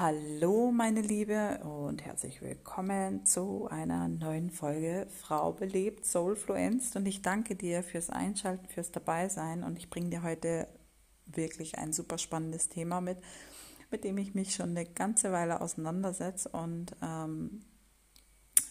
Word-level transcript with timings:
Hallo 0.00 0.72
meine 0.72 1.02
Liebe 1.02 1.58
und 1.58 2.02
herzlich 2.02 2.40
willkommen 2.40 3.26
zu 3.26 3.68
einer 3.68 4.08
neuen 4.08 4.48
Folge 4.48 5.06
Frau 5.10 5.52
belebt, 5.52 6.06
Soulfluenced 6.06 6.96
und 6.96 7.04
ich 7.04 7.20
danke 7.20 7.54
dir 7.54 7.82
fürs 7.82 8.08
Einschalten, 8.08 8.66
fürs 8.66 8.92
Dabeisein. 8.92 9.62
Und 9.62 9.76
ich 9.76 9.90
bringe 9.90 10.08
dir 10.08 10.22
heute 10.22 10.68
wirklich 11.26 11.76
ein 11.76 11.92
super 11.92 12.16
spannendes 12.16 12.70
Thema 12.70 13.02
mit, 13.02 13.18
mit 13.90 14.04
dem 14.04 14.16
ich 14.16 14.34
mich 14.34 14.54
schon 14.54 14.70
eine 14.70 14.86
ganze 14.86 15.32
Weile 15.32 15.60
auseinandersetze 15.60 16.48
und 16.48 16.96
ähm, 17.02 17.60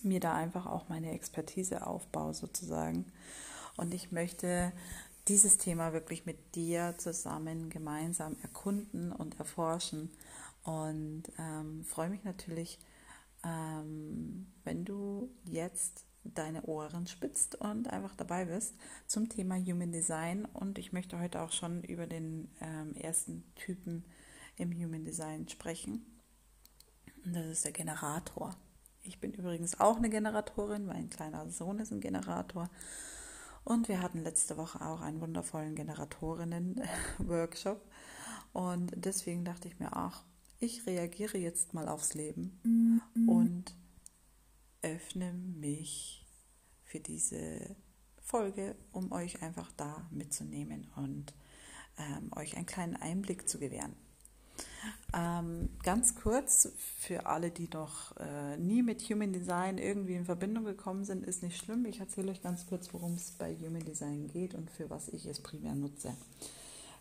mir 0.02 0.20
da 0.20 0.34
einfach 0.34 0.66
auch 0.66 0.90
meine 0.90 1.12
Expertise 1.12 1.86
aufbaue 1.86 2.34
sozusagen. 2.34 3.06
Und 3.78 3.94
ich 3.94 4.12
möchte 4.12 4.72
dieses 5.28 5.60
Thema 5.60 5.94
wirklich 5.94 6.26
mit 6.26 6.56
dir 6.56 6.96
zusammen 6.98 7.70
gemeinsam 7.70 8.36
erkunden 8.42 9.12
und 9.12 9.38
erforschen 9.38 10.10
und 10.70 11.24
ähm, 11.40 11.84
freue 11.84 12.12
mich 12.12 12.24
natürlich, 12.24 12.78
ähm, 13.44 14.46
wenn 14.64 14.86
du 14.86 15.32
jetzt 15.46 16.06
deine 16.24 16.62
Ohren 16.66 17.08
spitzt 17.08 17.56
und 17.56 17.90
einfach 17.90 18.16
dabei 18.16 18.46
bist 18.46 18.76
zum 19.08 19.30
Thema 19.30 19.56
Human 19.56 19.92
Design. 19.92 20.46
Und 20.46 20.78
ich 20.78 20.94
möchte 20.94 21.20
heute 21.20 21.42
auch 21.42 21.54
schon 21.54 21.84
über 21.84 22.06
den 22.06 22.50
ähm, 22.62 22.94
ersten 22.94 23.52
Typen 23.56 24.06
im 24.58 24.72
Human 24.72 25.06
Design 25.06 25.50
sprechen. 25.50 26.06
Und 27.26 27.36
das 27.36 27.48
ist 27.48 27.66
der 27.66 27.72
Generator. 27.72 28.56
Ich 29.02 29.20
bin 29.20 29.34
übrigens 29.34 29.80
auch 29.80 29.98
eine 29.98 30.12
Generatorin, 30.12 30.86
mein 30.86 31.10
kleiner 31.10 31.50
Sohn 31.50 31.80
ist 31.80 31.92
ein 31.92 32.00
Generator. 32.00 32.70
Und 33.64 33.88
wir 33.88 34.04
hatten 34.04 34.22
letzte 34.22 34.56
Woche 34.56 34.86
auch 34.86 35.02
einen 35.02 35.20
wundervollen 35.20 35.74
Generatorinnen-Workshop. 35.74 37.82
Und 38.54 38.92
deswegen 38.96 39.46
dachte 39.46 39.68
ich 39.68 39.80
mir, 39.80 39.94
ach, 39.94 40.26
ich 40.60 40.86
reagiere 40.86 41.38
jetzt 41.38 41.74
mal 41.74 41.88
aufs 41.88 42.14
Leben 42.14 42.60
und 43.28 43.76
öffne 44.82 45.34
mich 45.34 46.26
für 46.84 47.00
diese 47.00 47.76
Folge, 48.24 48.76
um 48.92 49.12
euch 49.12 49.42
einfach 49.42 49.72
da 49.78 50.08
mitzunehmen 50.12 50.88
und 50.96 51.34
ähm, 51.98 52.32
euch 52.36 52.56
einen 52.58 52.66
kleinen 52.66 52.96
Einblick 52.96 53.48
zu 53.48 53.60
gewähren. 53.60 53.96
Ähm, 55.14 55.70
ganz 55.84 56.16
kurz 56.16 56.72
für 57.00 57.26
alle, 57.26 57.52
die 57.52 57.68
noch 57.74 58.16
äh, 58.18 58.58
nie 58.58 58.84
mit 58.84 59.02
Human 59.04 59.34
Design 59.34 59.78
irgendwie 59.78 60.16
in 60.16 60.26
Verbindung 60.26 60.66
gekommen 60.66 61.04
sind, 61.06 61.26
ist 61.26 61.44
nicht 61.44 61.58
schlimm. 61.58 61.86
Ich 61.86 62.00
erzähle 62.00 62.32
euch 62.32 62.42
ganz 62.42 62.68
kurz, 62.68 62.94
worum 62.94 63.14
es 63.14 63.32
bei 63.32 63.56
Human 63.56 63.84
Design 63.84 64.28
geht 64.28 64.54
und 64.54 64.70
für 64.70 64.90
was 64.90 65.10
ich 65.10 65.26
es 65.26 65.40
primär 65.42 65.76
nutze. 65.76 66.16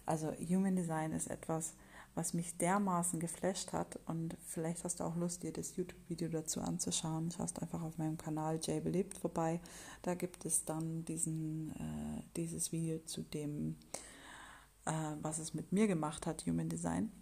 Also 0.07 0.33
Human 0.49 0.77
Design 0.77 1.13
ist 1.13 1.29
etwas, 1.29 1.75
was 2.19 2.35
mich 2.35 2.57
dermaßen 2.59 3.21
geflasht 3.21 3.73
hat. 3.73 4.01
Und 4.07 4.37
vielleicht 4.45 4.83
hast 4.83 4.99
du 4.99 5.05
auch 5.05 5.15
Lust, 5.15 5.45
dir 5.45 5.53
das 5.53 5.77
YouTube-Video 5.77 6.29
dazu 6.29 6.61
anzuschauen. 6.61 7.31
Schaust 7.31 7.63
einfach 7.63 7.81
auf 7.81 7.97
meinem 7.97 8.19
Kanal 8.19 8.59
Jay 8.61 8.81
Belebt 8.81 9.17
vorbei. 9.17 9.61
Da 10.03 10.15
gibt 10.15 10.45
es 10.45 10.65
dann 10.65 11.05
diesen, 11.05 11.71
äh, 11.71 12.23
dieses 12.35 12.73
Video 12.73 12.99
zu 13.05 13.23
dem, 13.23 13.77
äh, 14.85 14.93
was 15.23 15.39
es 15.39 15.55
mit 15.55 15.71
mir 15.73 15.87
gemacht 15.87 16.27
hat, 16.27 16.45
Human 16.45 16.69
Design. 16.69 17.13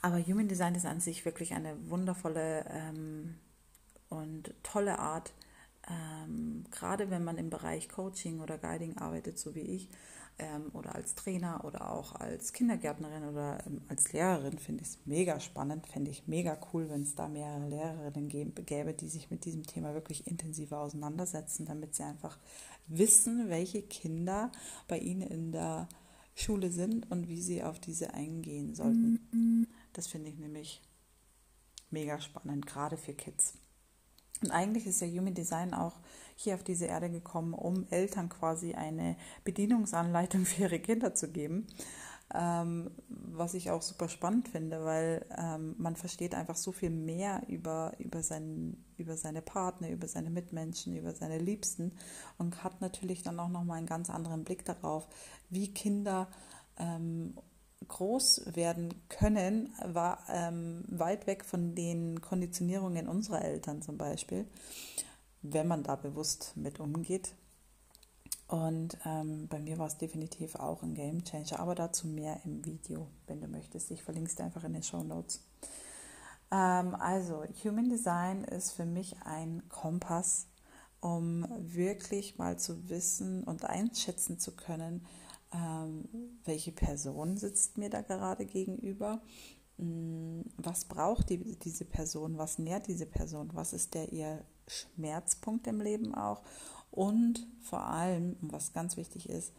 Aber 0.00 0.24
Human 0.24 0.46
Design 0.46 0.76
ist 0.76 0.86
an 0.86 1.00
sich 1.00 1.24
wirklich 1.24 1.52
eine 1.52 1.76
wundervolle 1.90 2.64
ähm, 2.68 3.34
und 4.08 4.54
tolle 4.62 5.00
Art, 5.00 5.34
ähm, 5.88 6.64
gerade 6.70 7.10
wenn 7.10 7.24
man 7.24 7.36
im 7.36 7.50
Bereich 7.50 7.88
Coaching 7.88 8.40
oder 8.40 8.58
Guiding 8.58 8.96
arbeitet, 8.96 9.40
so 9.40 9.56
wie 9.56 9.60
ich, 9.60 9.88
ähm, 10.40 10.70
oder 10.72 10.94
als 10.94 11.14
Trainer 11.14 11.64
oder 11.64 11.92
auch 11.92 12.14
als 12.14 12.52
Kindergärtnerin 12.52 13.24
oder 13.24 13.58
ähm, 13.66 13.82
als 13.88 14.12
Lehrerin 14.12 14.58
finde 14.58 14.82
ich 14.82 14.88
es 14.88 14.98
mega 15.04 15.38
spannend, 15.38 15.86
fände 15.86 16.10
ich 16.10 16.26
mega 16.26 16.58
cool, 16.72 16.88
wenn 16.88 17.02
es 17.02 17.14
da 17.14 17.28
mehrere 17.28 17.68
Lehrerinnen 17.68 18.28
gäbe, 18.28 18.94
die 18.94 19.08
sich 19.08 19.30
mit 19.30 19.44
diesem 19.44 19.64
Thema 19.64 19.94
wirklich 19.94 20.26
intensiver 20.26 20.80
auseinandersetzen, 20.80 21.66
damit 21.66 21.94
sie 21.94 22.04
einfach 22.04 22.38
wissen, 22.86 23.48
welche 23.48 23.82
Kinder 23.82 24.50
bei 24.88 24.98
ihnen 24.98 25.22
in 25.22 25.52
der 25.52 25.88
Schule 26.34 26.70
sind 26.70 27.10
und 27.10 27.28
wie 27.28 27.42
sie 27.42 27.62
auf 27.62 27.78
diese 27.78 28.14
eingehen 28.14 28.74
sollten. 28.74 29.68
Das 29.92 30.06
finde 30.06 30.30
ich 30.30 30.38
nämlich 30.38 30.80
mega 31.90 32.20
spannend, 32.20 32.66
gerade 32.66 32.96
für 32.96 33.12
Kids. 33.12 33.54
Und 34.42 34.50
eigentlich 34.50 34.86
ist 34.86 35.00
ja 35.00 35.06
Human 35.06 35.34
Design 35.34 35.74
auch 35.74 36.00
hier 36.42 36.54
auf 36.54 36.62
diese 36.62 36.86
Erde 36.86 37.10
gekommen, 37.10 37.52
um 37.54 37.86
Eltern 37.90 38.28
quasi 38.28 38.74
eine 38.74 39.16
Bedienungsanleitung 39.44 40.44
für 40.46 40.62
ihre 40.62 40.80
Kinder 40.80 41.14
zu 41.14 41.30
geben. 41.30 41.66
Ähm, 42.32 42.92
was 43.08 43.54
ich 43.54 43.72
auch 43.72 43.82
super 43.82 44.08
spannend 44.08 44.48
finde, 44.48 44.84
weil 44.84 45.26
ähm, 45.36 45.74
man 45.78 45.96
versteht 45.96 46.34
einfach 46.36 46.56
so 46.56 46.70
viel 46.70 46.90
mehr 46.90 47.42
über, 47.48 47.92
über, 47.98 48.22
seinen, 48.22 48.84
über 48.98 49.16
seine 49.16 49.42
Partner, 49.42 49.90
über 49.90 50.06
seine 50.06 50.30
Mitmenschen, 50.30 50.96
über 50.96 51.12
seine 51.12 51.38
Liebsten 51.38 51.90
und 52.38 52.62
hat 52.62 52.80
natürlich 52.80 53.24
dann 53.24 53.40
auch 53.40 53.48
nochmal 53.48 53.78
einen 53.78 53.88
ganz 53.88 54.10
anderen 54.10 54.44
Blick 54.44 54.64
darauf, 54.64 55.08
wie 55.48 55.74
Kinder 55.74 56.28
ähm, 56.78 57.34
groß 57.88 58.54
werden 58.54 58.94
können, 59.08 59.74
war 59.84 60.22
ähm, 60.28 60.84
weit 60.88 61.26
weg 61.26 61.44
von 61.44 61.74
den 61.74 62.20
Konditionierungen 62.20 63.08
unserer 63.08 63.42
Eltern 63.42 63.82
zum 63.82 63.98
Beispiel, 63.98 64.46
wenn 65.42 65.68
man 65.68 65.82
da 65.82 65.96
bewusst 65.96 66.52
mit 66.56 66.80
umgeht. 66.80 67.34
Und 68.48 68.98
ähm, 69.04 69.46
bei 69.48 69.60
mir 69.60 69.78
war 69.78 69.86
es 69.86 69.96
definitiv 69.96 70.56
auch 70.56 70.82
ein 70.82 70.94
Game 70.94 71.22
Changer, 71.22 71.60
aber 71.60 71.74
dazu 71.76 72.08
mehr 72.08 72.40
im 72.44 72.64
Video, 72.64 73.06
wenn 73.26 73.40
du 73.40 73.46
möchtest. 73.46 73.90
Ich 73.92 74.02
verlinke 74.02 74.28
es 74.28 74.36
dir 74.36 74.44
einfach 74.44 74.64
in 74.64 74.72
den 74.72 74.82
Show 74.82 75.04
Notes. 75.04 75.44
Ähm, 76.50 76.96
also, 76.96 77.44
Human 77.64 77.88
Design 77.88 78.42
ist 78.42 78.72
für 78.72 78.86
mich 78.86 79.16
ein 79.24 79.62
Kompass, 79.68 80.48
um 81.00 81.46
wirklich 81.58 82.38
mal 82.38 82.58
zu 82.58 82.88
wissen 82.88 83.44
und 83.44 83.64
einschätzen 83.64 84.38
zu 84.38 84.56
können, 84.56 85.06
ähm, 85.52 86.08
welche 86.44 86.72
Person 86.72 87.36
sitzt 87.36 87.78
mir 87.78 87.88
da 87.90 88.02
gerade 88.02 88.46
gegenüber, 88.46 89.20
was 90.56 90.84
braucht 90.84 91.30
die, 91.30 91.56
diese 91.58 91.84
Person, 91.84 92.38
was 92.38 92.58
nährt 92.58 92.86
diese 92.86 93.06
Person, 93.06 93.50
was 93.54 93.72
ist 93.72 93.94
der 93.94 94.12
ihr 94.12 94.44
Schmerzpunkt 94.66 95.66
im 95.66 95.80
Leben 95.80 96.14
auch 96.14 96.42
und 96.90 97.46
vor 97.60 97.84
allem, 97.84 98.36
was 98.40 98.72
ganz 98.72 98.96
wichtig 98.96 99.28
ist, 99.28 99.52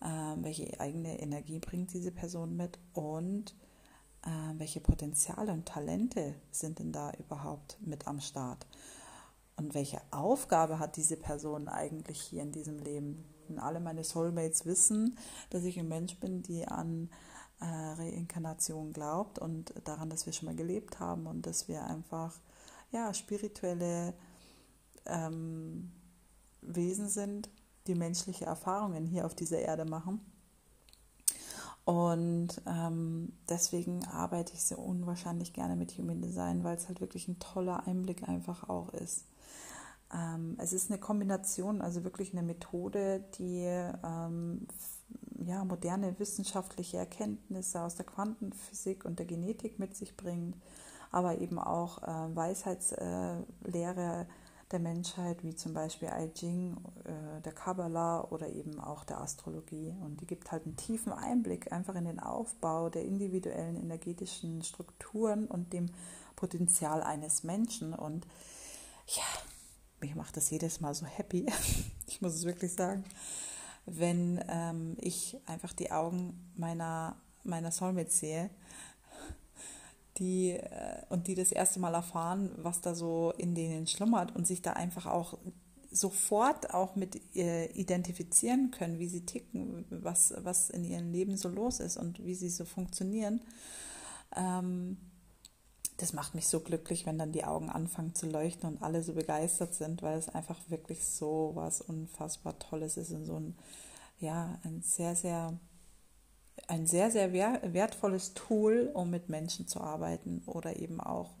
äh, 0.00 0.06
welche 0.36 0.78
eigene 0.80 1.18
Energie 1.20 1.58
bringt 1.58 1.92
diese 1.92 2.12
Person 2.12 2.56
mit 2.56 2.78
und 2.92 3.54
äh, 4.22 4.58
welche 4.58 4.80
Potenziale 4.80 5.52
und 5.52 5.66
Talente 5.66 6.34
sind 6.50 6.78
denn 6.78 6.92
da 6.92 7.12
überhaupt 7.18 7.78
mit 7.80 8.06
am 8.06 8.20
Start? 8.20 8.66
Und 9.56 9.74
welche 9.74 10.00
Aufgabe 10.10 10.78
hat 10.78 10.96
diese 10.96 11.16
Person 11.16 11.68
eigentlich 11.68 12.20
hier 12.20 12.42
in 12.42 12.52
diesem 12.52 12.78
Leben? 12.78 13.24
Und 13.48 13.58
alle 13.58 13.78
meine 13.78 14.02
Soulmates 14.02 14.64
wissen, 14.64 15.16
dass 15.50 15.64
ich 15.64 15.78
ein 15.78 15.88
Mensch 15.88 16.18
bin, 16.18 16.42
die 16.42 16.66
an 16.66 17.10
äh, 17.64 17.66
Reinkarnation 17.66 18.92
glaubt 18.92 19.38
und 19.38 19.72
daran, 19.84 20.10
dass 20.10 20.26
wir 20.26 20.32
schon 20.32 20.46
mal 20.46 20.54
gelebt 20.54 21.00
haben 21.00 21.26
und 21.26 21.46
dass 21.46 21.66
wir 21.66 21.84
einfach 21.84 22.34
ja, 22.92 23.14
spirituelle 23.14 24.12
ähm, 25.06 25.90
Wesen 26.60 27.08
sind, 27.08 27.48
die 27.86 27.94
menschliche 27.94 28.44
Erfahrungen 28.44 29.06
hier 29.06 29.24
auf 29.26 29.34
dieser 29.34 29.58
Erde 29.58 29.84
machen. 29.84 30.20
Und 31.84 32.62
ähm, 32.66 33.32
deswegen 33.48 34.04
arbeite 34.06 34.54
ich 34.54 34.64
so 34.64 34.76
unwahrscheinlich 34.76 35.52
gerne 35.52 35.76
mit 35.76 35.92
Human 35.98 36.22
Design, 36.22 36.64
weil 36.64 36.76
es 36.76 36.88
halt 36.88 37.00
wirklich 37.00 37.28
ein 37.28 37.38
toller 37.38 37.86
Einblick 37.86 38.26
einfach 38.26 38.68
auch 38.68 38.94
ist. 38.94 39.26
Ähm, 40.12 40.56
es 40.58 40.72
ist 40.72 40.90
eine 40.90 40.98
Kombination, 40.98 41.82
also 41.82 42.04
wirklich 42.04 42.32
eine 42.32 42.42
Methode, 42.42 43.24
die 43.38 43.64
ähm, 43.64 44.66
ja, 45.46 45.64
moderne 45.64 46.18
wissenschaftliche 46.18 46.98
Erkenntnisse 46.98 47.82
aus 47.82 47.94
der 47.96 48.06
Quantenphysik 48.06 49.04
und 49.04 49.18
der 49.18 49.26
Genetik 49.26 49.78
mit 49.78 49.96
sich 49.96 50.16
bringt, 50.16 50.56
aber 51.10 51.38
eben 51.38 51.58
auch 51.58 52.02
äh, 52.02 52.36
Weisheitslehre 52.36 54.26
der 54.70 54.80
Menschheit, 54.80 55.44
wie 55.44 55.54
zum 55.54 55.72
Beispiel 55.72 56.08
I 56.08 56.30
Ching, 56.34 56.76
äh, 57.04 57.40
der 57.42 57.52
Kabbalah 57.52 58.24
oder 58.30 58.48
eben 58.48 58.80
auch 58.80 59.04
der 59.04 59.20
Astrologie. 59.20 59.94
Und 60.02 60.20
die 60.20 60.26
gibt 60.26 60.50
halt 60.50 60.64
einen 60.64 60.76
tiefen 60.76 61.12
Einblick 61.12 61.72
einfach 61.72 61.94
in 61.94 62.04
den 62.04 62.18
Aufbau 62.18 62.88
der 62.88 63.04
individuellen 63.04 63.76
energetischen 63.76 64.62
Strukturen 64.62 65.46
und 65.46 65.72
dem 65.72 65.86
Potenzial 66.34 67.02
eines 67.02 67.44
Menschen. 67.44 67.94
Und 67.94 68.26
ja, 69.06 69.22
mich 70.00 70.14
macht 70.14 70.36
das 70.36 70.50
jedes 70.50 70.80
Mal 70.80 70.94
so 70.94 71.06
happy, 71.06 71.46
ich 72.06 72.20
muss 72.20 72.34
es 72.34 72.44
wirklich 72.44 72.72
sagen, 72.72 73.04
wenn 73.86 74.42
ähm, 74.48 74.96
ich 75.00 75.36
einfach 75.46 75.72
die 75.72 75.90
Augen 75.90 76.52
meiner, 76.56 77.16
meiner 77.42 77.70
Soulmates 77.70 78.18
sehe 78.18 78.50
die, 80.18 80.50
äh, 80.50 81.02
und 81.08 81.26
die 81.26 81.34
das 81.34 81.52
erste 81.52 81.80
Mal 81.80 81.94
erfahren, 81.94 82.50
was 82.56 82.80
da 82.80 82.94
so 82.94 83.32
in 83.36 83.54
denen 83.54 83.86
schlummert 83.86 84.34
und 84.34 84.46
sich 84.46 84.62
da 84.62 84.72
einfach 84.74 85.06
auch 85.06 85.38
sofort 85.90 86.74
auch 86.74 86.96
mit 86.96 87.36
äh, 87.36 87.66
identifizieren 87.66 88.70
können, 88.70 88.98
wie 88.98 89.08
sie 89.08 89.24
ticken, 89.24 89.84
was, 89.90 90.34
was 90.38 90.70
in 90.70 90.84
ihrem 90.84 91.12
Leben 91.12 91.36
so 91.36 91.48
los 91.48 91.80
ist 91.80 91.96
und 91.96 92.24
wie 92.24 92.34
sie 92.34 92.48
so 92.48 92.64
funktionieren. 92.64 93.40
Ähm, 94.36 94.96
das 95.96 96.12
macht 96.12 96.34
mich 96.34 96.48
so 96.48 96.60
glücklich, 96.60 97.06
wenn 97.06 97.18
dann 97.18 97.32
die 97.32 97.44
Augen 97.44 97.70
anfangen 97.70 98.14
zu 98.14 98.26
leuchten 98.26 98.68
und 98.68 98.82
alle 98.82 99.02
so 99.02 99.14
begeistert 99.14 99.74
sind, 99.74 100.02
weil 100.02 100.18
es 100.18 100.28
einfach 100.28 100.58
wirklich 100.68 101.04
so 101.04 101.52
was 101.54 101.80
unfassbar 101.80 102.58
Tolles 102.58 102.96
ist 102.96 103.12
und 103.12 103.24
so 103.24 103.36
ein, 103.38 103.56
ja, 104.18 104.58
ein 104.64 104.82
sehr, 104.82 105.14
sehr, 105.14 105.56
ein 106.66 106.86
sehr, 106.86 107.10
sehr 107.10 107.32
wertvolles 107.32 108.34
Tool, 108.34 108.90
um 108.92 109.10
mit 109.10 109.28
Menschen 109.28 109.68
zu 109.68 109.80
arbeiten 109.80 110.42
oder 110.46 110.76
eben 110.76 111.00
auch 111.00 111.34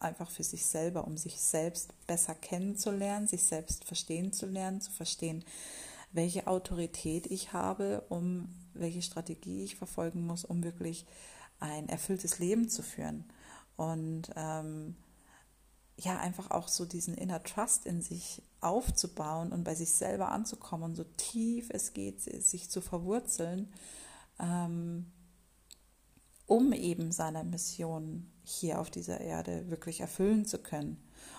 einfach 0.00 0.30
für 0.30 0.42
sich 0.42 0.66
selber, 0.66 1.06
um 1.06 1.16
sich 1.16 1.40
selbst 1.40 1.94
besser 2.08 2.34
kennenzulernen, 2.34 3.28
sich 3.28 3.44
selbst 3.44 3.84
verstehen 3.84 4.32
zu 4.32 4.46
lernen, 4.46 4.80
zu 4.80 4.90
verstehen, 4.90 5.44
welche 6.10 6.48
Autorität 6.48 7.26
ich 7.26 7.52
habe, 7.52 8.04
um 8.08 8.48
welche 8.74 9.02
Strategie 9.02 9.62
ich 9.62 9.76
verfolgen 9.76 10.26
muss, 10.26 10.44
um 10.44 10.64
wirklich 10.64 11.06
ein 11.60 11.88
erfülltes 11.88 12.38
Leben 12.40 12.68
zu 12.68 12.82
führen. 12.82 13.24
Und 13.76 14.30
ähm, 14.36 14.96
ja, 15.96 16.18
einfach 16.18 16.50
auch 16.50 16.68
so 16.68 16.84
diesen 16.84 17.14
Inner 17.14 17.42
Trust 17.42 17.86
in 17.86 18.02
sich 18.02 18.42
aufzubauen 18.60 19.52
und 19.52 19.64
bei 19.64 19.74
sich 19.74 19.90
selber 19.92 20.30
anzukommen 20.30 20.84
und 20.84 20.94
so 20.94 21.04
tief 21.16 21.68
es 21.70 21.92
geht, 21.92 22.20
sich 22.20 22.70
zu 22.70 22.80
verwurzeln, 22.80 23.72
ähm, 24.38 25.06
um 26.46 26.72
eben 26.72 27.12
seine 27.12 27.44
Mission 27.44 28.30
hier 28.42 28.80
auf 28.80 28.90
dieser 28.90 29.20
Erde 29.20 29.70
wirklich 29.70 30.00
erfüllen 30.00 30.44
zu 30.44 30.58
können. 30.58 30.96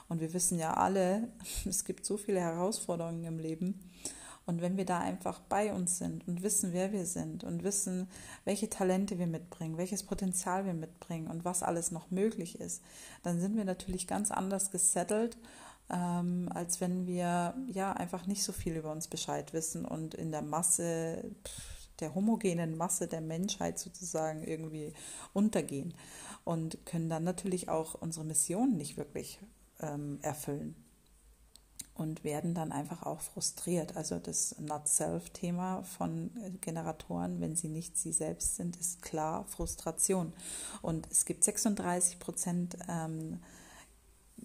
Und 0.08 0.22
wir 0.22 0.34
wissen 0.34 0.58
ja 0.60 0.74
alle, 0.76 1.30
es 1.66 1.84
gibt 1.86 2.06
so 2.06 2.18
viele 2.18 2.40
Herausforderungen 2.40 3.24
im 3.26 3.40
Leben. 3.40 3.80
Und 4.46 4.62
wenn 4.62 4.76
wir 4.76 4.86
da 4.86 5.00
einfach 5.00 5.40
bei 5.42 5.74
uns 5.74 5.98
sind 5.98 6.28
und 6.28 6.44
wissen, 6.44 6.74
wer 6.74 6.92
wir 6.92 7.06
sind 7.06 7.44
und 7.44 7.64
wissen, 7.64 8.10
welche 8.44 8.70
Talente 8.70 9.18
wir 9.18 9.28
mitbringen, 9.28 9.78
welches 9.78 10.04
Potenzial 10.04 10.66
wir 10.66 10.74
mitbringen 10.74 11.28
und 11.28 11.46
was 11.46 11.64
alles 11.64 11.92
noch 11.92 12.12
möglich 12.12 12.60
ist, 12.60 12.82
dann 13.24 13.40
sind 13.40 13.56
wir 13.56 13.64
natürlich 13.64 14.06
ganz 14.06 14.32
anders 14.32 14.70
gesettelt, 14.72 15.38
ähm, 15.90 16.50
als 16.54 16.82
wenn 16.82 17.08
wir 17.08 17.56
ja 17.68 17.94
einfach 17.94 18.28
nicht 18.28 18.44
so 18.44 18.52
viel 18.52 18.76
über 18.76 18.92
uns 18.92 19.08
Bescheid 19.08 19.54
wissen 19.54 19.86
und 19.86 20.14
in 20.14 20.32
der 20.32 20.42
Masse, 20.42 21.24
der 22.02 22.14
homogenen 22.14 22.76
Masse 22.76 23.08
der 23.08 23.22
Menschheit 23.22 23.80
sozusagen 23.80 24.44
irgendwie 24.44 24.94
untergehen 25.32 25.94
und 26.44 26.86
können 26.86 27.08
dann 27.08 27.24
natürlich 27.24 27.70
auch 27.70 27.96
unsere 27.96 28.26
Mission 28.26 28.76
nicht 28.76 28.98
wirklich 28.98 29.40
ähm, 29.80 30.20
erfüllen 30.22 30.83
und 31.96 32.24
werden 32.24 32.54
dann 32.56 32.72
einfach 32.72 33.04
auch 33.04 33.22
frustriert. 33.22 33.96
Also 33.96 34.18
das 34.18 34.56
Not-Self-Thema 34.60 35.84
von 35.84 36.32
Generatoren, 36.62 37.40
wenn 37.40 37.56
sie 37.56 37.70
nicht 37.70 37.98
sie 37.98 38.12
selbst 38.12 38.56
sind, 38.56 38.78
ist 38.78 39.02
klar 39.02 39.46
Frustration. 39.46 40.34
Und 40.82 41.08
es 41.12 41.26
gibt 41.26 41.44
36 41.44 42.20
Prozent 42.20 42.78
ähm, 42.90 43.40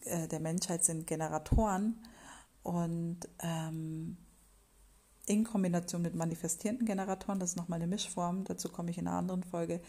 äh, 0.05 0.29
der 0.29 0.41
Menschheit 0.41 0.85
sind 0.85 1.07
Generatoren 1.07 1.99
und 2.63 3.21
ähm, 3.41 4.17
in 5.29 5.45
Kombination 5.45 6.03
mit 6.03 6.15
manifestierenden 6.15 6.87
Generatoren, 6.87 7.39
das 7.39 7.51
ist 7.51 7.57
nochmal 7.57 7.79
eine 7.79 7.87
Mischform, 7.87 8.45
dazu 8.45 8.69
komme 8.69 8.91
ich 8.91 8.99
in 8.99 9.07
einer 9.07 9.19
anderen 9.19 9.43
Folge, 9.43 9.81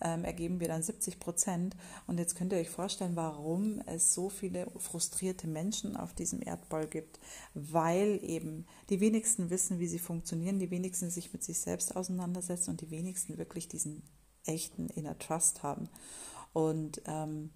ähm, 0.00 0.24
ergeben 0.24 0.60
wir 0.60 0.68
dann 0.68 0.82
70 0.82 1.20
Prozent. 1.20 1.76
Und 2.06 2.18
jetzt 2.18 2.34
könnt 2.34 2.52
ihr 2.52 2.58
euch 2.58 2.70
vorstellen, 2.70 3.16
warum 3.16 3.80
es 3.86 4.14
so 4.14 4.28
viele 4.28 4.70
frustrierte 4.76 5.46
Menschen 5.46 5.96
auf 5.96 6.14
diesem 6.14 6.40
Erdball 6.42 6.86
gibt, 6.86 7.18
weil 7.54 8.20
eben 8.22 8.66
die 8.90 9.00
wenigsten 9.00 9.50
wissen, 9.50 9.78
wie 9.78 9.88
sie 9.88 9.98
funktionieren, 9.98 10.58
die 10.58 10.70
wenigsten 10.70 11.10
sich 11.10 11.32
mit 11.32 11.44
sich 11.44 11.58
selbst 11.58 11.94
auseinandersetzen 11.94 12.70
und 12.70 12.80
die 12.80 12.90
wenigsten 12.90 13.38
wirklich 13.38 13.68
diesen 13.68 14.02
echten 14.44 14.88
Inner 14.88 15.18
Trust 15.18 15.62
haben. 15.62 15.88
Und 16.52 17.02
ähm, 17.06 17.50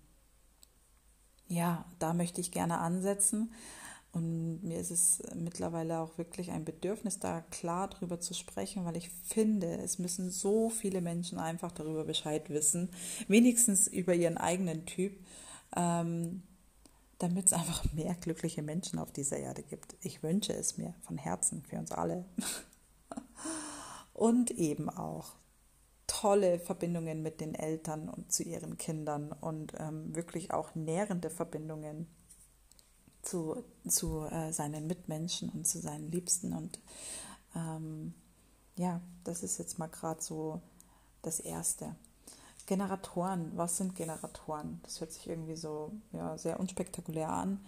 ja, 1.50 1.84
da 1.98 2.14
möchte 2.14 2.40
ich 2.40 2.52
gerne 2.52 2.78
ansetzen. 2.78 3.52
Und 4.12 4.64
mir 4.64 4.80
ist 4.80 4.90
es 4.90 5.22
mittlerweile 5.36 6.00
auch 6.00 6.18
wirklich 6.18 6.50
ein 6.50 6.64
Bedürfnis, 6.64 7.20
da 7.20 7.42
klar 7.50 7.88
drüber 7.88 8.18
zu 8.18 8.34
sprechen, 8.34 8.84
weil 8.84 8.96
ich 8.96 9.08
finde, 9.08 9.78
es 9.78 10.00
müssen 10.00 10.30
so 10.30 10.68
viele 10.68 11.00
Menschen 11.00 11.38
einfach 11.38 11.70
darüber 11.70 12.04
Bescheid 12.04 12.50
wissen, 12.50 12.90
wenigstens 13.28 13.86
über 13.86 14.14
ihren 14.14 14.36
eigenen 14.36 14.84
Typ, 14.84 15.12
ähm, 15.76 16.42
damit 17.18 17.46
es 17.46 17.52
einfach 17.52 17.84
mehr 17.92 18.14
glückliche 18.14 18.62
Menschen 18.62 18.98
auf 18.98 19.12
dieser 19.12 19.36
Erde 19.36 19.62
gibt. 19.62 19.94
Ich 20.00 20.24
wünsche 20.24 20.54
es 20.54 20.76
mir 20.76 20.92
von 21.02 21.16
Herzen 21.16 21.62
für 21.62 21.76
uns 21.76 21.92
alle. 21.92 22.24
und 24.12 24.50
eben 24.50 24.90
auch 24.90 25.34
tolle 26.08 26.58
Verbindungen 26.58 27.22
mit 27.22 27.40
den 27.40 27.54
Eltern 27.54 28.08
und 28.08 28.32
zu 28.32 28.42
ihren 28.42 28.76
Kindern 28.76 29.30
und 29.30 29.74
ähm, 29.78 30.16
wirklich 30.16 30.52
auch 30.52 30.74
nährende 30.74 31.30
Verbindungen 31.30 32.08
zu, 33.22 33.64
zu 33.86 34.26
äh, 34.26 34.52
seinen 34.52 34.86
Mitmenschen 34.86 35.50
und 35.50 35.66
zu 35.66 35.80
seinen 35.80 36.10
Liebsten. 36.10 36.52
Und 36.52 36.78
ähm, 37.54 38.14
ja, 38.76 39.00
das 39.24 39.42
ist 39.42 39.58
jetzt 39.58 39.78
mal 39.78 39.88
gerade 39.88 40.22
so 40.22 40.60
das 41.22 41.40
Erste. 41.40 41.94
Generatoren, 42.66 43.50
was 43.56 43.78
sind 43.78 43.96
Generatoren? 43.96 44.80
Das 44.84 45.00
hört 45.00 45.12
sich 45.12 45.28
irgendwie 45.28 45.56
so 45.56 45.92
ja, 46.12 46.38
sehr 46.38 46.60
unspektakulär 46.60 47.28
an, 47.28 47.58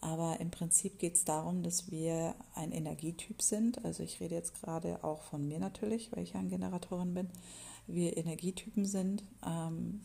aber 0.00 0.38
im 0.38 0.52
Prinzip 0.52 1.00
geht 1.00 1.16
es 1.16 1.24
darum, 1.24 1.64
dass 1.64 1.90
wir 1.90 2.36
ein 2.54 2.70
Energietyp 2.70 3.42
sind. 3.42 3.84
Also 3.84 4.04
ich 4.04 4.20
rede 4.20 4.36
jetzt 4.36 4.54
gerade 4.60 5.02
auch 5.02 5.22
von 5.22 5.48
mir 5.48 5.58
natürlich, 5.58 6.12
weil 6.12 6.22
ich 6.22 6.34
ja 6.34 6.40
ein 6.40 6.48
Generatorin 6.48 7.12
bin. 7.12 7.28
Wir 7.88 8.16
Energietypen 8.16 8.84
sind, 8.84 9.24
ähm, 9.44 10.00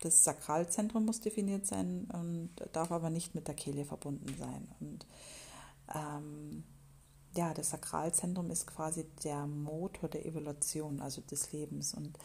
das 0.00 0.24
Sakralzentrum 0.24 1.04
muss 1.04 1.20
definiert 1.20 1.66
sein 1.66 2.08
und 2.12 2.50
darf 2.72 2.90
aber 2.90 3.10
nicht 3.10 3.34
mit 3.34 3.48
der 3.48 3.54
Kehle 3.54 3.84
verbunden 3.84 4.34
sein. 4.38 4.68
Und 4.80 5.06
ähm, 5.94 6.64
ja, 7.36 7.54
das 7.54 7.70
Sakralzentrum 7.70 8.50
ist 8.50 8.66
quasi 8.66 9.06
der 9.24 9.46
Motor 9.46 10.08
der 10.08 10.26
Evolution, 10.26 11.00
also 11.00 11.20
des 11.22 11.52
Lebens. 11.52 11.94
Und 11.94 12.18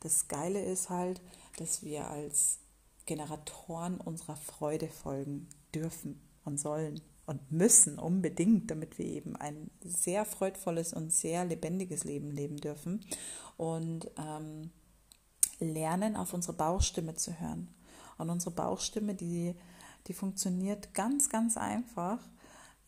das 0.00 0.28
Geile 0.28 0.62
ist 0.62 0.90
halt, 0.90 1.20
dass 1.56 1.82
wir 1.82 2.08
als 2.08 2.58
Generatoren 3.06 4.00
unserer 4.00 4.36
Freude 4.36 4.88
folgen 4.88 5.48
dürfen 5.74 6.20
und 6.44 6.58
sollen 6.58 7.00
und 7.26 7.50
müssen 7.50 7.98
unbedingt, 7.98 8.70
damit 8.70 8.98
wir 8.98 9.06
eben 9.06 9.34
ein 9.36 9.70
sehr 9.82 10.24
freudvolles 10.24 10.92
und 10.92 11.12
sehr 11.12 11.44
lebendiges 11.44 12.04
Leben 12.04 12.30
leben 12.30 12.58
dürfen. 12.58 13.04
Und 13.56 14.10
ähm, 14.18 14.70
lernen, 15.64 16.16
auf 16.16 16.34
unsere 16.34 16.56
Bauchstimme 16.56 17.14
zu 17.14 17.38
hören. 17.40 17.68
Und 18.18 18.30
unsere 18.30 18.52
Bauchstimme, 18.52 19.14
die, 19.14 19.54
die 20.06 20.14
funktioniert 20.14 20.94
ganz, 20.94 21.28
ganz 21.28 21.56
einfach. 21.56 22.18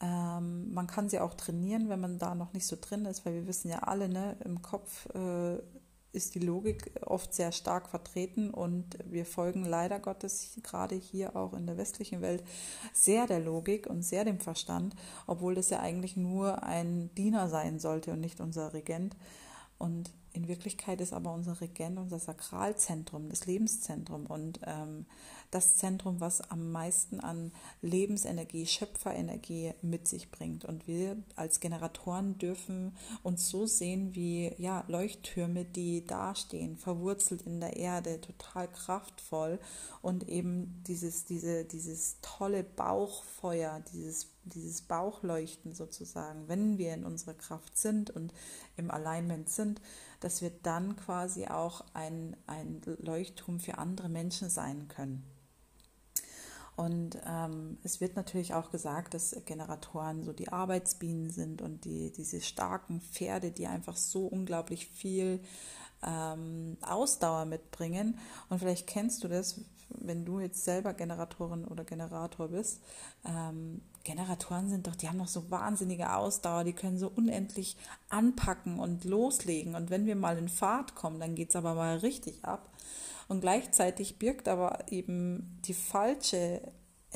Ähm, 0.00 0.72
man 0.72 0.86
kann 0.86 1.08
sie 1.08 1.20
auch 1.20 1.34
trainieren, 1.34 1.88
wenn 1.88 2.00
man 2.00 2.18
da 2.18 2.34
noch 2.34 2.52
nicht 2.52 2.66
so 2.66 2.76
drin 2.80 3.06
ist, 3.06 3.24
weil 3.24 3.34
wir 3.34 3.46
wissen 3.46 3.70
ja 3.70 3.78
alle, 3.80 4.08
ne, 4.08 4.36
im 4.44 4.62
Kopf 4.62 5.06
äh, 5.14 5.58
ist 6.16 6.34
die 6.34 6.40
Logik 6.40 6.90
oft 7.04 7.34
sehr 7.34 7.52
stark 7.52 7.88
vertreten 7.88 8.50
und 8.50 8.98
wir 9.04 9.26
folgen 9.26 9.64
leider 9.64 10.00
Gottes 10.00 10.58
gerade 10.62 10.94
hier 10.94 11.36
auch 11.36 11.52
in 11.52 11.66
der 11.66 11.76
westlichen 11.76 12.22
Welt 12.22 12.42
sehr 12.94 13.26
der 13.26 13.40
Logik 13.40 13.86
und 13.86 14.02
sehr 14.02 14.24
dem 14.24 14.40
Verstand, 14.40 14.96
obwohl 15.26 15.54
das 15.54 15.68
ja 15.68 15.80
eigentlich 15.80 16.16
nur 16.16 16.62
ein 16.62 17.14
Diener 17.16 17.48
sein 17.48 17.78
sollte 17.78 18.12
und 18.12 18.20
nicht 18.20 18.40
unser 18.40 18.72
Regent. 18.72 19.14
Und 19.78 20.10
in 20.36 20.48
Wirklichkeit 20.48 21.00
ist 21.00 21.12
aber 21.12 21.32
unser 21.32 21.60
Regent 21.60 21.98
unser 21.98 22.18
Sakralzentrum, 22.18 23.30
das 23.30 23.46
Lebenszentrum. 23.46 24.26
Und 24.26 24.60
ähm, 24.64 25.06
das 25.56 25.76
Zentrum, 25.78 26.20
was 26.20 26.50
am 26.50 26.70
meisten 26.70 27.18
an 27.18 27.50
Lebensenergie, 27.80 28.66
Schöpferenergie 28.66 29.72
mit 29.80 30.06
sich 30.06 30.30
bringt. 30.30 30.66
Und 30.66 30.86
wir 30.86 31.16
als 31.34 31.60
Generatoren 31.60 32.36
dürfen 32.36 32.94
uns 33.22 33.48
so 33.48 33.64
sehen 33.64 34.14
wie 34.14 34.52
ja, 34.58 34.84
Leuchttürme, 34.86 35.64
die 35.64 36.06
dastehen, 36.06 36.76
verwurzelt 36.76 37.40
in 37.42 37.60
der 37.60 37.76
Erde, 37.78 38.20
total 38.20 38.68
kraftvoll 38.68 39.58
und 40.02 40.28
eben 40.28 40.82
dieses, 40.86 41.24
diese, 41.24 41.64
dieses 41.64 42.18
tolle 42.20 42.62
Bauchfeuer, 42.62 43.82
dieses, 43.94 44.28
dieses 44.44 44.82
Bauchleuchten 44.82 45.72
sozusagen, 45.74 46.48
wenn 46.48 46.76
wir 46.76 46.92
in 46.92 47.06
unserer 47.06 47.34
Kraft 47.34 47.78
sind 47.78 48.10
und 48.10 48.34
im 48.76 48.90
Alignment 48.90 49.48
sind, 49.48 49.80
dass 50.20 50.42
wir 50.42 50.50
dann 50.62 50.96
quasi 50.96 51.46
auch 51.46 51.82
ein, 51.94 52.36
ein 52.46 52.82
Leuchtturm 52.98 53.58
für 53.58 53.78
andere 53.78 54.10
Menschen 54.10 54.50
sein 54.50 54.88
können. 54.88 55.24
Und 56.76 57.18
ähm, 57.26 57.78
es 57.82 58.02
wird 58.02 58.16
natürlich 58.16 58.52
auch 58.52 58.70
gesagt, 58.70 59.14
dass 59.14 59.34
Generatoren 59.46 60.24
so 60.24 60.34
die 60.34 60.52
Arbeitsbienen 60.52 61.30
sind 61.30 61.62
und 61.62 61.86
die, 61.86 62.12
diese 62.12 62.42
starken 62.42 63.00
Pferde, 63.00 63.50
die 63.50 63.66
einfach 63.66 63.96
so 63.96 64.26
unglaublich 64.26 64.86
viel 64.88 65.40
ähm, 66.02 66.76
Ausdauer 66.82 67.46
mitbringen. 67.46 68.18
Und 68.50 68.58
vielleicht 68.58 68.86
kennst 68.86 69.24
du 69.24 69.28
das, 69.28 69.60
wenn 69.88 70.26
du 70.26 70.38
jetzt 70.40 70.64
selber 70.64 70.92
Generatorin 70.92 71.64
oder 71.64 71.84
Generator 71.84 72.48
bist. 72.48 72.82
Ähm, 73.24 73.80
Generatoren 74.04 74.68
sind 74.68 74.86
doch, 74.86 74.96
die 74.96 75.08
haben 75.08 75.18
doch 75.18 75.28
so 75.28 75.50
wahnsinnige 75.50 76.12
Ausdauer, 76.12 76.64
die 76.64 76.72
können 76.72 76.98
so 76.98 77.08
unendlich 77.08 77.76
anpacken 78.10 78.78
und 78.78 79.04
loslegen. 79.04 79.74
Und 79.74 79.90
wenn 79.90 80.06
wir 80.06 80.16
mal 80.16 80.36
in 80.38 80.48
Fahrt 80.48 80.94
kommen, 80.94 81.20
dann 81.20 81.34
geht 81.34 81.50
es 81.50 81.56
aber 81.56 81.74
mal 81.74 81.96
richtig 81.98 82.44
ab. 82.44 82.70
Und 83.28 83.40
gleichzeitig 83.40 84.18
birgt 84.18 84.48
aber 84.48 84.90
eben 84.90 85.58
die 85.66 85.74
falsche 85.74 86.60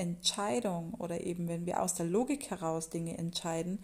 Entscheidung 0.01 0.95
oder 0.95 1.21
eben 1.21 1.49
wenn 1.49 1.67
wir 1.67 1.83
aus 1.83 1.95
der 1.95 2.07
Logik 2.07 2.51
heraus 2.51 2.91
Dinge 2.91 3.19
entscheiden, 3.19 3.81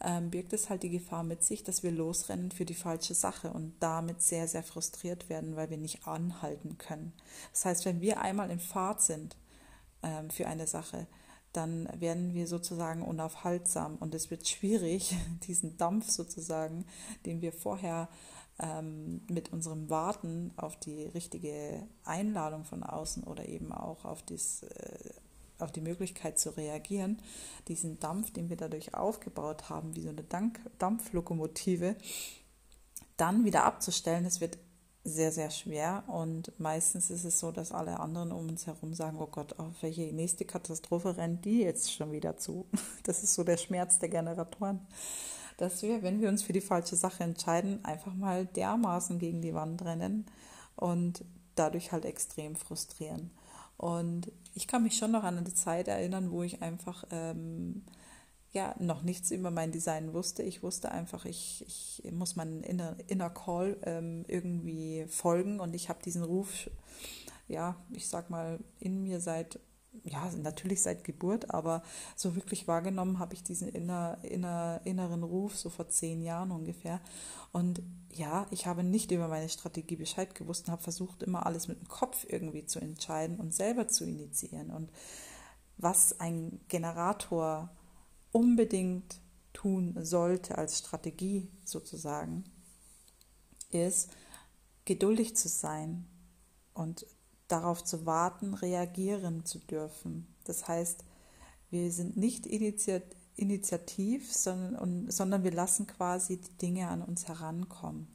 ähm, 0.00 0.30
birgt 0.30 0.52
es 0.52 0.70
halt 0.70 0.82
die 0.82 0.90
Gefahr 0.90 1.24
mit 1.24 1.44
sich, 1.44 1.62
dass 1.62 1.82
wir 1.82 1.90
losrennen 1.90 2.50
für 2.50 2.64
die 2.64 2.74
falsche 2.74 3.14
Sache 3.14 3.52
und 3.52 3.74
damit 3.80 4.22
sehr, 4.22 4.48
sehr 4.48 4.62
frustriert 4.62 5.28
werden, 5.28 5.56
weil 5.56 5.70
wir 5.70 5.76
nicht 5.76 6.06
anhalten 6.06 6.78
können. 6.78 7.12
Das 7.52 7.64
heißt, 7.64 7.84
wenn 7.84 8.00
wir 8.00 8.20
einmal 8.20 8.50
in 8.50 8.60
Fahrt 8.60 9.02
sind 9.02 9.36
ähm, 10.02 10.30
für 10.30 10.46
eine 10.46 10.66
Sache, 10.66 11.06
dann 11.52 11.88
werden 11.98 12.34
wir 12.34 12.46
sozusagen 12.46 13.02
unaufhaltsam 13.02 13.96
und 13.96 14.14
es 14.14 14.30
wird 14.30 14.48
schwierig, 14.48 15.16
diesen 15.48 15.76
Dampf 15.76 16.08
sozusagen, 16.08 16.86
den 17.26 17.42
wir 17.42 17.52
vorher 17.52 18.08
ähm, 18.60 19.22
mit 19.30 19.52
unserem 19.52 19.88
Warten 19.90 20.52
auf 20.56 20.76
die 20.76 21.04
richtige 21.06 21.86
Einladung 22.04 22.64
von 22.64 22.82
außen 22.82 23.24
oder 23.24 23.48
eben 23.48 23.72
auch 23.72 24.04
auf, 24.04 24.22
dies, 24.22 24.62
äh, 24.62 25.10
auf 25.58 25.72
die 25.72 25.80
Möglichkeit 25.80 26.38
zu 26.38 26.56
reagieren, 26.56 27.18
diesen 27.68 28.00
Dampf, 28.00 28.32
den 28.32 28.48
wir 28.48 28.56
dadurch 28.56 28.94
aufgebaut 28.94 29.68
haben, 29.70 29.94
wie 29.94 30.02
so 30.02 30.08
eine 30.08 30.24
Dank 30.24 30.60
Dampflokomotive, 30.78 31.96
dann 33.16 33.44
wieder 33.44 33.64
abzustellen, 33.64 34.24
das 34.24 34.40
wird 34.40 34.58
sehr, 35.04 35.32
sehr 35.32 35.50
schwer. 35.50 36.04
Und 36.06 36.52
meistens 36.58 37.10
ist 37.10 37.24
es 37.24 37.38
so, 37.38 37.52
dass 37.52 37.72
alle 37.72 38.00
anderen 38.00 38.32
um 38.32 38.48
uns 38.48 38.66
herum 38.66 38.94
sagen, 38.94 39.18
oh 39.20 39.26
Gott, 39.26 39.58
auf 39.58 39.82
welche 39.82 40.12
nächste 40.12 40.44
Katastrophe 40.44 41.16
rennt 41.16 41.44
die 41.44 41.60
jetzt 41.60 41.92
schon 41.92 42.12
wieder 42.12 42.36
zu? 42.36 42.66
Das 43.04 43.22
ist 43.22 43.34
so 43.34 43.42
der 43.42 43.56
Schmerz 43.56 43.98
der 43.98 44.10
Generatoren. 44.10 44.80
Dass 45.58 45.82
wir, 45.82 46.02
wenn 46.02 46.20
wir 46.20 46.30
uns 46.30 46.42
für 46.42 46.54
die 46.54 46.62
falsche 46.62 46.96
Sache 46.96 47.22
entscheiden, 47.22 47.84
einfach 47.84 48.14
mal 48.14 48.46
dermaßen 48.46 49.18
gegen 49.18 49.42
die 49.42 49.54
Wand 49.54 49.84
rennen 49.84 50.24
und 50.76 51.24
dadurch 51.54 51.92
halt 51.92 52.04
extrem 52.04 52.56
frustrieren. 52.56 53.30
Und 53.76 54.32
ich 54.54 54.66
kann 54.66 54.82
mich 54.82 54.96
schon 54.96 55.12
noch 55.12 55.24
an 55.24 55.38
eine 55.38 55.54
Zeit 55.54 55.88
erinnern, 55.88 56.30
wo 56.30 56.42
ich 56.42 56.62
einfach 56.62 57.04
ähm, 57.10 57.84
ja 58.52 58.74
noch 58.78 59.02
nichts 59.02 59.30
über 59.30 59.50
mein 59.50 59.72
Design 59.72 60.12
wusste. 60.14 60.42
Ich 60.42 60.62
wusste 60.62 60.90
einfach, 60.90 61.24
ich, 61.24 61.64
ich 61.66 62.10
muss 62.12 62.36
meinen 62.36 62.62
Inner, 62.62 62.96
Inner 63.06 63.30
Call 63.30 63.76
ähm, 63.84 64.24
irgendwie 64.26 65.06
folgen 65.08 65.60
und 65.60 65.74
ich 65.74 65.88
habe 65.88 66.02
diesen 66.02 66.24
Ruf, 66.24 66.70
ja, 67.46 67.76
ich 67.92 68.08
sag 68.08 68.30
mal, 68.30 68.58
in 68.80 69.02
mir 69.02 69.20
seit, 69.20 69.60
ja, 70.04 70.30
natürlich 70.36 70.82
seit 70.82 71.04
Geburt, 71.04 71.50
aber 71.50 71.82
so 72.16 72.34
wirklich 72.36 72.68
wahrgenommen 72.68 73.18
habe 73.18 73.34
ich 73.34 73.42
diesen 73.42 73.68
inner, 73.68 74.18
inner, 74.22 74.80
inneren 74.84 75.22
Ruf 75.22 75.56
so 75.56 75.70
vor 75.70 75.88
zehn 75.88 76.22
Jahren 76.22 76.50
ungefähr. 76.50 77.00
Und 77.52 77.82
ja, 78.12 78.46
ich 78.50 78.66
habe 78.66 78.82
nicht 78.82 79.10
über 79.10 79.28
meine 79.28 79.48
Strategie 79.48 79.96
Bescheid 79.96 80.34
gewusst 80.34 80.66
und 80.66 80.72
habe 80.72 80.82
versucht, 80.82 81.22
immer 81.22 81.46
alles 81.46 81.68
mit 81.68 81.78
dem 81.80 81.88
Kopf 81.88 82.26
irgendwie 82.28 82.66
zu 82.66 82.80
entscheiden 82.80 83.38
und 83.38 83.54
selber 83.54 83.88
zu 83.88 84.04
initiieren. 84.04 84.70
Und 84.70 84.90
was 85.76 86.18
ein 86.20 86.60
Generator 86.68 87.70
unbedingt 88.32 89.20
tun 89.52 89.94
sollte 90.00 90.58
als 90.58 90.78
Strategie 90.78 91.48
sozusagen, 91.64 92.44
ist 93.70 94.10
geduldig 94.84 95.36
zu 95.36 95.48
sein 95.48 96.06
und 96.74 97.04
darauf 97.48 97.82
zu 97.82 98.06
warten, 98.06 98.54
reagieren 98.54 99.44
zu 99.44 99.58
dürfen. 99.58 100.26
Das 100.44 100.68
heißt, 100.68 101.04
wir 101.70 101.90
sind 101.90 102.16
nicht 102.16 102.46
initiativ, 102.46 104.32
sondern, 104.32 105.44
wir 105.44 105.52
lassen 105.52 105.86
quasi 105.86 106.38
die 106.38 106.58
Dinge 106.58 106.88
an 106.88 107.02
uns 107.02 107.28
herankommen 107.28 108.08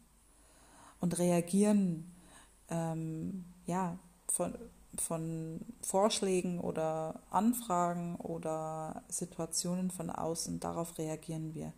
und 1.00 1.20
reagieren 1.20 2.12
ähm, 2.70 3.46
ja, 3.66 3.98
von, 4.28 4.56
von 4.98 5.62
Vorschlägen 5.82 6.60
oder 6.60 7.22
Anfragen 7.30 8.16
oder 8.16 9.04
Situationen 9.10 9.92
von 9.92 10.10
außen, 10.10 10.60
darauf 10.60 10.98
reagieren 10.98 11.54
wir. 11.54 11.74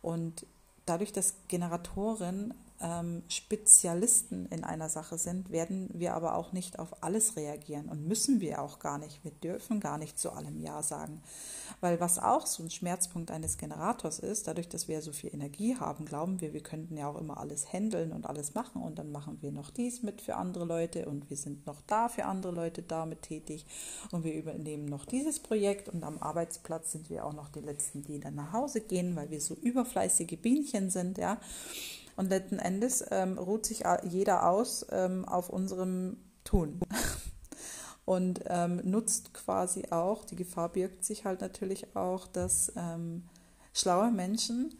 Und 0.00 0.46
dadurch, 0.86 1.12
dass 1.12 1.34
Generatoren 1.48 2.54
ähm, 2.82 3.22
Spezialisten 3.28 4.46
in 4.46 4.64
einer 4.64 4.88
Sache 4.88 5.16
sind, 5.16 5.50
werden 5.50 5.88
wir 5.92 6.14
aber 6.14 6.34
auch 6.36 6.52
nicht 6.52 6.78
auf 6.78 7.02
alles 7.02 7.36
reagieren 7.36 7.88
und 7.88 8.06
müssen 8.06 8.40
wir 8.40 8.60
auch 8.60 8.80
gar 8.80 8.98
nicht. 8.98 9.22
Wir 9.24 9.30
dürfen 9.30 9.80
gar 9.80 9.98
nicht 9.98 10.18
zu 10.18 10.32
allem 10.32 10.58
Ja 10.58 10.82
sagen. 10.82 11.22
Weil 11.80 12.00
was 12.00 12.18
auch 12.18 12.46
so 12.46 12.62
ein 12.62 12.70
Schmerzpunkt 12.70 13.30
eines 13.30 13.56
Generators 13.56 14.18
ist, 14.18 14.46
dadurch, 14.48 14.68
dass 14.68 14.88
wir 14.88 15.00
so 15.00 15.12
viel 15.12 15.32
Energie 15.32 15.76
haben, 15.76 16.04
glauben 16.04 16.40
wir, 16.40 16.52
wir 16.52 16.62
könnten 16.62 16.96
ja 16.96 17.08
auch 17.08 17.16
immer 17.16 17.38
alles 17.38 17.72
handeln 17.72 18.12
und 18.12 18.26
alles 18.26 18.54
machen 18.54 18.82
und 18.82 18.98
dann 18.98 19.10
machen 19.12 19.38
wir 19.40 19.52
noch 19.52 19.70
dies 19.70 20.02
mit 20.02 20.20
für 20.20 20.36
andere 20.36 20.64
Leute 20.64 21.06
und 21.06 21.30
wir 21.30 21.36
sind 21.36 21.66
noch 21.66 21.80
da 21.86 22.08
für 22.08 22.24
andere 22.24 22.52
Leute 22.52 22.82
damit 22.82 23.22
tätig 23.22 23.64
und 24.10 24.24
wir 24.24 24.34
übernehmen 24.34 24.86
noch 24.86 25.04
dieses 25.04 25.40
Projekt 25.40 25.88
und 25.88 26.02
am 26.04 26.18
Arbeitsplatz 26.18 26.92
sind 26.92 27.10
wir 27.10 27.24
auch 27.24 27.32
noch 27.32 27.48
die 27.48 27.60
Letzten, 27.60 28.02
die 28.02 28.20
dann 28.20 28.34
nach 28.34 28.52
Hause 28.52 28.80
gehen, 28.80 29.16
weil 29.16 29.30
wir 29.30 29.40
so 29.40 29.54
überfleißige 29.54 30.38
Bienchen 30.40 30.90
sind, 30.90 31.18
ja. 31.18 31.38
Und 32.16 32.28
letzten 32.28 32.58
Endes 32.58 33.04
ähm, 33.10 33.38
ruht 33.38 33.66
sich 33.66 33.84
jeder 34.04 34.48
aus 34.48 34.86
ähm, 34.90 35.24
auf 35.24 35.48
unserem 35.48 36.16
Tun. 36.44 36.80
Und 38.04 38.40
ähm, 38.46 38.80
nutzt 38.84 39.32
quasi 39.32 39.86
auch, 39.90 40.24
die 40.24 40.36
Gefahr 40.36 40.68
birgt 40.70 41.04
sich 41.04 41.24
halt 41.24 41.40
natürlich 41.40 41.94
auch, 41.94 42.26
dass 42.26 42.72
ähm, 42.76 43.24
schlaue 43.72 44.10
Menschen 44.10 44.74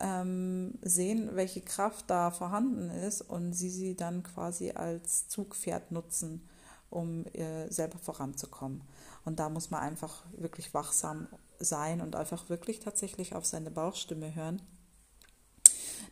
ähm, 0.00 0.74
sehen, 0.82 1.30
welche 1.32 1.60
Kraft 1.60 2.08
da 2.08 2.30
vorhanden 2.30 2.90
ist 2.90 3.20
und 3.20 3.52
sie 3.52 3.70
sie 3.70 3.96
dann 3.96 4.22
quasi 4.22 4.70
als 4.70 5.26
Zugpferd 5.26 5.90
nutzen, 5.90 6.48
um 6.88 7.26
äh, 7.34 7.68
selber 7.68 7.98
voranzukommen. 7.98 8.82
Und 9.24 9.40
da 9.40 9.48
muss 9.48 9.70
man 9.70 9.80
einfach 9.80 10.24
wirklich 10.36 10.72
wachsam 10.72 11.26
sein 11.58 12.00
und 12.00 12.14
einfach 12.14 12.48
wirklich 12.48 12.78
tatsächlich 12.78 13.34
auf 13.34 13.44
seine 13.44 13.72
Bauchstimme 13.72 14.36
hören 14.36 14.62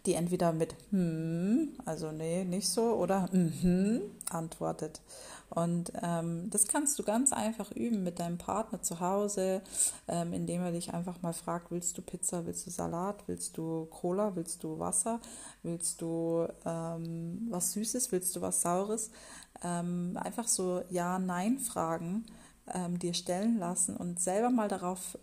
die 0.06 0.14
entweder 0.14 0.52
mit 0.52 0.74
hm, 0.90 1.70
also 1.84 2.12
nee, 2.12 2.44
nicht 2.44 2.68
so, 2.68 2.94
oder 2.94 3.28
mhm 3.32 4.02
antwortet. 4.30 5.00
Und 5.48 5.92
ähm, 6.02 6.50
das 6.50 6.66
kannst 6.66 6.98
du 6.98 7.04
ganz 7.04 7.32
einfach 7.32 7.70
üben 7.70 8.02
mit 8.02 8.18
deinem 8.18 8.36
Partner 8.38 8.82
zu 8.82 8.98
Hause, 8.98 9.62
ähm, 10.08 10.32
indem 10.32 10.62
er 10.62 10.72
dich 10.72 10.92
einfach 10.92 11.22
mal 11.22 11.32
fragt, 11.32 11.70
willst 11.70 11.96
du 11.96 12.02
Pizza, 12.02 12.46
willst 12.46 12.66
du 12.66 12.70
Salat, 12.70 13.22
willst 13.26 13.56
du 13.56 13.86
Cola, 13.86 14.34
willst 14.34 14.64
du 14.64 14.78
Wasser, 14.78 15.20
willst 15.62 16.00
du 16.02 16.48
ähm, 16.64 17.46
was 17.50 17.72
Süßes, 17.72 18.10
willst 18.10 18.34
du 18.34 18.40
was 18.40 18.60
Saures. 18.60 19.10
Ähm, 19.62 20.18
einfach 20.20 20.48
so 20.48 20.82
Ja-Nein-Fragen 20.90 22.26
ähm, 22.74 22.98
dir 22.98 23.14
stellen 23.14 23.58
lassen 23.58 23.96
und 23.96 24.18
selber 24.20 24.50
mal 24.50 24.68
darauf 24.68 25.16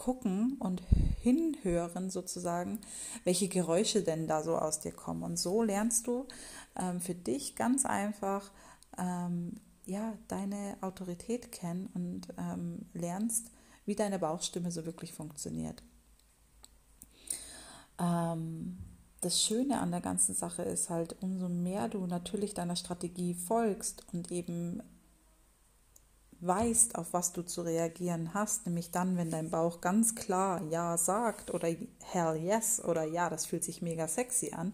gucken 0.00 0.56
und 0.60 0.80
hinhören 1.20 2.08
sozusagen, 2.08 2.78
welche 3.24 3.48
Geräusche 3.48 4.02
denn 4.02 4.26
da 4.26 4.42
so 4.42 4.56
aus 4.56 4.80
dir 4.80 4.92
kommen. 4.92 5.22
Und 5.22 5.38
so 5.38 5.62
lernst 5.62 6.06
du 6.06 6.26
ähm, 6.74 7.00
für 7.00 7.14
dich 7.14 7.54
ganz 7.54 7.84
einfach 7.84 8.50
ähm, 8.96 9.60
ja, 9.84 10.14
deine 10.26 10.78
Autorität 10.80 11.52
kennen 11.52 11.90
und 11.92 12.28
ähm, 12.38 12.86
lernst, 12.94 13.50
wie 13.84 13.94
deine 13.94 14.18
Bauchstimme 14.18 14.70
so 14.72 14.86
wirklich 14.86 15.12
funktioniert. 15.12 15.82
Ähm, 17.98 18.78
das 19.20 19.42
Schöne 19.42 19.80
an 19.80 19.90
der 19.90 20.00
ganzen 20.00 20.34
Sache 20.34 20.62
ist 20.62 20.88
halt, 20.88 21.22
umso 21.22 21.50
mehr 21.50 21.88
du 21.88 22.06
natürlich 22.06 22.54
deiner 22.54 22.76
Strategie 22.76 23.34
folgst 23.34 24.06
und 24.14 24.32
eben 24.32 24.82
weißt, 26.40 26.96
auf 26.96 27.12
was 27.12 27.32
du 27.32 27.42
zu 27.42 27.62
reagieren 27.62 28.32
hast, 28.34 28.66
nämlich 28.66 28.90
dann, 28.90 29.16
wenn 29.16 29.30
dein 29.30 29.50
Bauch 29.50 29.80
ganz 29.80 30.14
klar 30.14 30.62
Ja 30.70 30.96
sagt 30.96 31.52
oder 31.52 31.68
Hell 32.02 32.36
yes 32.36 32.82
oder 32.82 33.04
Ja, 33.04 33.28
das 33.28 33.46
fühlt 33.46 33.64
sich 33.64 33.82
mega 33.82 34.08
sexy 34.08 34.52
an, 34.52 34.72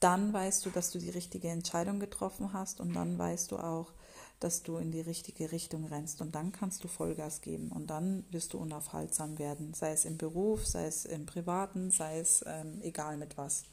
dann 0.00 0.32
weißt 0.32 0.66
du, 0.66 0.70
dass 0.70 0.90
du 0.90 0.98
die 0.98 1.10
richtige 1.10 1.48
Entscheidung 1.48 2.00
getroffen 2.00 2.52
hast 2.52 2.80
und 2.80 2.92
dann 2.94 3.18
weißt 3.18 3.52
du 3.52 3.58
auch, 3.58 3.92
dass 4.40 4.62
du 4.62 4.76
in 4.76 4.90
die 4.90 5.00
richtige 5.00 5.52
Richtung 5.52 5.86
rennst 5.86 6.20
und 6.20 6.34
dann 6.34 6.52
kannst 6.52 6.84
du 6.84 6.88
Vollgas 6.88 7.40
geben 7.40 7.70
und 7.70 7.88
dann 7.88 8.24
wirst 8.30 8.52
du 8.52 8.58
unaufhaltsam 8.58 9.38
werden, 9.38 9.72
sei 9.74 9.92
es 9.92 10.04
im 10.04 10.18
Beruf, 10.18 10.66
sei 10.66 10.86
es 10.86 11.04
im 11.04 11.24
Privaten, 11.24 11.90
sei 11.90 12.18
es 12.18 12.44
ähm, 12.46 12.80
egal 12.82 13.16
mit 13.16 13.38
was. 13.38 13.64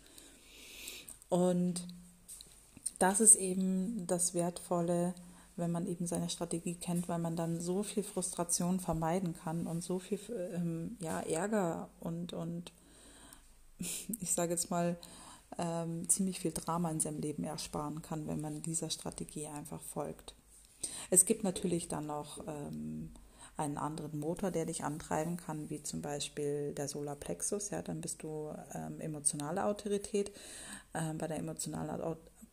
Und 1.29 1.86
das 3.00 3.20
ist 3.20 3.36
eben 3.36 4.05
das 4.08 4.34
Wertvolle, 4.34 5.15
wenn 5.62 5.72
man 5.72 5.88
eben 5.88 6.06
seine 6.06 6.30
Strategie 6.30 6.75
kennt, 6.75 7.08
weil 7.08 7.20
man 7.20 7.38
dann 7.38 7.62
so 7.62 7.84
viel 7.84 8.03
Frustration 8.03 8.82
vermeiden 8.82 9.34
kann 9.34 9.68
und 9.68 9.82
so 9.82 10.00
viel 10.00 10.20
ähm, 10.53 10.98
ja, 11.00 11.22
Ärger 11.22 11.89
und, 12.01 12.34
und 12.34 12.74
ich 13.77 14.34
sage 14.34 14.51
jetzt 14.51 14.70
mal 14.70 14.98
ähm, 15.58 16.10
ziemlich 16.10 16.39
viel 16.39 16.51
Drama 16.51 16.91
in 16.91 17.00
seinem 17.00 17.22
Leben 17.22 17.46
ersparen 17.46 18.01
kann, 18.01 18.27
wenn 18.27 18.41
man 18.41 18.62
dieser 18.62 18.89
Strategie 18.89 19.48
einfach 19.48 19.82
folgt. 19.82 20.36
Es 21.10 21.25
gibt 21.25 21.44
natürlich 21.44 21.88
dann 21.88 22.08
noch 22.08 22.46
ähm, 22.48 23.12
einen 23.58 23.77
anderen 23.77 24.20
Motor, 24.20 24.51
der 24.51 24.65
dich 24.65 24.84
antreiben 24.84 25.38
kann, 25.38 25.70
wie 25.70 25.84
zum 25.84 26.01
Beispiel 26.01 26.74
der 26.74 26.88
Solarplexus. 26.88 27.70
Ja, 27.70 27.82
dann 27.82 28.01
bist 28.01 28.24
du 28.24 28.53
ähm, 28.74 29.00
emotionale 29.00 29.65
Autorität. 29.65 30.32
Ähm, 30.94 31.18
bei 31.18 31.27
der 31.27 31.38
emotionalen 31.38 32.01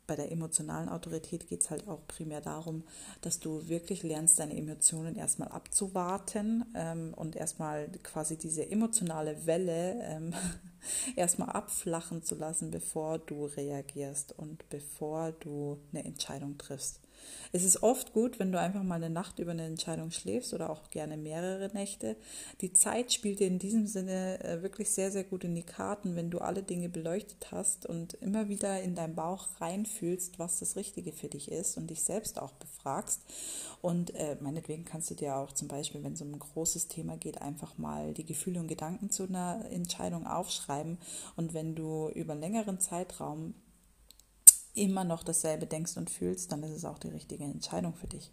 bei 0.09 0.17
der 0.17 0.33
emotionalen 0.33 0.89
Autorität 0.89 1.49
geht 1.49 1.61
es 1.61 1.71
halt 1.71 1.87
auch 1.87 2.01
primär 2.09 2.41
darum, 2.41 2.83
dass 3.21 3.39
du 3.39 3.69
wirklich 3.69 4.03
lernst, 4.03 4.41
deine 4.41 4.57
Emotionen 4.57 5.15
erstmal 5.15 5.49
abzuwarten 5.49 6.65
ähm, 6.75 7.13
und 7.15 7.37
erstmal 7.37 7.89
quasi 8.03 8.37
diese 8.37 8.69
emotionale 8.69 9.47
Welle 9.47 10.03
ähm, 10.03 10.35
erstmal 11.17 11.51
abflachen 11.51 12.25
zu 12.25 12.35
lassen, 12.35 12.71
bevor 12.71 13.19
du 13.19 13.45
reagierst 13.45 14.33
und 14.37 14.69
bevor 14.71 15.33
du 15.33 15.79
eine 15.93 16.05
Entscheidung 16.05 16.57
triffst. 16.57 17.01
Es 17.53 17.65
ist 17.65 17.83
oft 17.83 18.13
gut, 18.13 18.39
wenn 18.39 18.53
du 18.53 18.61
einfach 18.61 18.83
mal 18.83 18.97
eine 18.97 19.11
Nacht 19.11 19.39
über 19.39 19.53
eine 19.53 19.65
Entscheidung 19.65 20.11
schläfst 20.11 20.53
oder 20.53 20.71
auch 20.71 20.91
gerne 20.91 21.17
mehrere 21.17 21.71
Nächte. 21.73 22.17
Die 22.61 22.73
Zeit 22.73 23.13
spielt 23.13 23.41
dir 23.41 23.47
in 23.47 23.59
diesem 23.59 23.87
Sinne 23.87 24.43
äh, 24.45 24.63
wirklich 24.63 24.91
sehr, 24.91 25.11
sehr 25.11 25.25
gut 25.25 25.45
in 25.45 25.55
die 25.55 25.63
Karten, 25.63 26.17
wenn 26.17 26.31
du 26.31 26.39
alle 26.39 26.63
Dinge 26.63 26.89
beleuchtet 26.89 27.51
hast 27.51 27.87
und 27.87 28.15
immer 28.15 28.49
wieder 28.49 28.83
in 28.83 28.95
deinen 28.95 29.15
Bauch 29.15 29.49
reinfühlst, 29.61 30.39
was 30.39 30.59
das 30.59 30.77
Richtige 30.77 31.13
für 31.13 31.29
dich 31.29 31.51
ist 31.51 31.77
und 31.77 31.89
dich 31.89 32.03
selbst 32.03 32.39
auch 32.39 32.53
befragst. 32.53 33.23
Und 33.81 34.15
äh, 34.15 34.37
meinetwegen 34.41 34.85
kannst 34.85 35.11
du 35.11 35.15
dir 35.15 35.37
auch 35.37 35.53
zum 35.53 35.69
Beispiel, 35.69 36.03
wenn 36.03 36.15
es 36.15 36.23
um 36.23 36.33
ein 36.33 36.39
großes 36.39 36.89
Thema 36.89 37.17
geht, 37.17 37.41
einfach 37.41 37.79
mal 37.79 38.13
die 38.13 38.27
Gefühle 38.27 38.61
und 38.61 38.69
Gedanken 38.69 39.11
zu 39.11 39.25
einer 39.25 39.65
Entscheidung 39.71 40.27
aufschreiben. 40.27 40.99
Und 41.37 41.55
wenn 41.55 41.75
du 41.75 42.09
über 42.11 42.33
einen 42.33 42.43
längeren 42.43 42.81
Zeitraum 42.81 43.55
immer 44.83 45.05
noch 45.05 45.23
dasselbe 45.23 45.67
denkst 45.67 45.97
und 45.97 46.11
fühlst, 46.11 46.53
dann 46.53 46.63
ist 46.63 46.73
es 46.73 46.85
auch 46.85 46.99
die 46.99 47.09
richtige 47.09 47.45
Entscheidung 47.45 47.95
für 47.95 48.07
dich. 48.07 48.33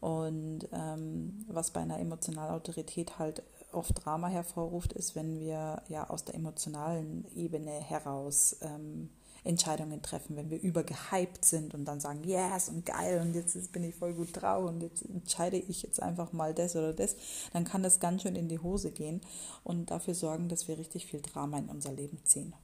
Und 0.00 0.68
ähm, 0.72 1.46
was 1.48 1.70
bei 1.70 1.80
einer 1.80 1.98
emotionalen 1.98 2.54
Autorität 2.54 3.18
halt 3.18 3.42
oft 3.72 4.04
Drama 4.04 4.28
hervorruft, 4.28 4.92
ist, 4.92 5.16
wenn 5.16 5.40
wir 5.40 5.82
ja 5.88 6.10
aus 6.10 6.24
der 6.24 6.34
emotionalen 6.34 7.24
Ebene 7.34 7.70
heraus 7.70 8.56
ähm, 8.60 9.08
Entscheidungen 9.44 10.00
treffen, 10.02 10.36
wenn 10.36 10.50
wir 10.50 10.60
übergehypt 10.60 11.44
sind 11.44 11.74
und 11.74 11.84
dann 11.84 12.00
sagen, 12.00 12.24
yes 12.24 12.70
und 12.70 12.86
geil 12.86 13.20
und 13.20 13.34
jetzt 13.34 13.72
bin 13.72 13.84
ich 13.84 13.94
voll 13.94 14.14
gut 14.14 14.28
drauf 14.32 14.64
und 14.64 14.80
jetzt 14.80 15.04
entscheide 15.04 15.58
ich 15.58 15.82
jetzt 15.82 16.02
einfach 16.02 16.32
mal 16.32 16.54
das 16.54 16.76
oder 16.76 16.94
das, 16.94 17.16
dann 17.52 17.64
kann 17.64 17.82
das 17.82 18.00
ganz 18.00 18.22
schön 18.22 18.36
in 18.36 18.48
die 18.48 18.58
Hose 18.58 18.90
gehen 18.90 19.20
und 19.62 19.90
dafür 19.90 20.14
sorgen, 20.14 20.48
dass 20.48 20.66
wir 20.66 20.78
richtig 20.78 21.06
viel 21.06 21.20
Drama 21.20 21.58
in 21.58 21.68
unser 21.68 21.92
Leben 21.92 22.18
ziehen. 22.24 22.54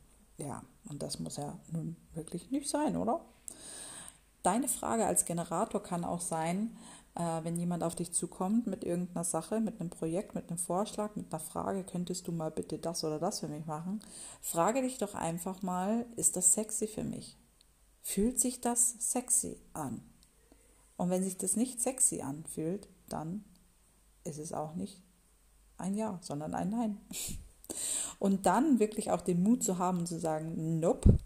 Ja, 0.41 0.63
und 0.89 1.03
das 1.03 1.19
muss 1.19 1.37
ja 1.37 1.59
nun 1.71 1.97
wirklich 2.15 2.51
nicht 2.51 2.69
sein, 2.69 2.97
oder? 2.97 3.21
Deine 4.43 4.69
Frage 4.69 5.05
als 5.05 5.27
Generator 5.27 5.83
kann 5.83 6.03
auch 6.05 6.23
sein, 6.23 6.77
äh, 7.15 7.45
wenn 7.45 7.57
jemand 7.57 7.83
auf 7.83 7.95
dich 7.95 8.13
zukommt 8.13 8.67
mit 8.67 8.85
irgendeiner 8.85 9.25
Sache, 9.25 9.61
mit 9.61 9.81
einem 9.81 9.91
Projekt, 9.91 10.35
mit 10.35 10.49
einem 10.49 10.57
Vorschlag, 10.57 11.15
mit 11.15 11.31
einer 11.31 11.41
Frage, 11.41 11.85
könntest 11.85 12.27
du 12.27 12.33
mal 12.33 12.51
bitte 12.51 12.79
das 12.79 13.05
oder 13.05 13.19
das 13.19 13.41
für 13.41 13.49
mich 13.49 13.67
machen? 13.67 14.01
Frage 14.41 14.81
dich 14.81 14.97
doch 14.97 15.15
einfach 15.15 15.61
mal, 15.61 16.07
ist 16.17 16.37
das 16.37 16.55
sexy 16.55 16.87
für 16.87 17.05
mich? 17.05 17.37
Fühlt 18.01 18.41
sich 18.41 18.63
das 18.63 18.95
sexy 18.99 19.61
an? 19.75 20.01
Und 20.97 21.11
wenn 21.11 21.23
sich 21.23 21.37
das 21.37 21.57
nicht 21.57 21.83
sexy 21.83 22.23
anfühlt, 22.23 22.89
dann 23.09 23.45
ist 24.25 24.39
es 24.39 24.55
auch 24.55 24.75
nicht 24.75 25.03
ein 25.77 25.95
Ja, 25.95 26.19
sondern 26.23 26.55
ein 26.55 26.71
Nein. 26.71 27.01
Und 28.21 28.45
dann 28.45 28.79
wirklich 28.79 29.11
auch 29.11 29.23
den 29.23 29.43
Mut 29.43 29.65
zu 29.65 29.79
haben 29.79 30.07
zu 30.07 30.21
sagen, 30.21 30.79
nope, 30.79 31.19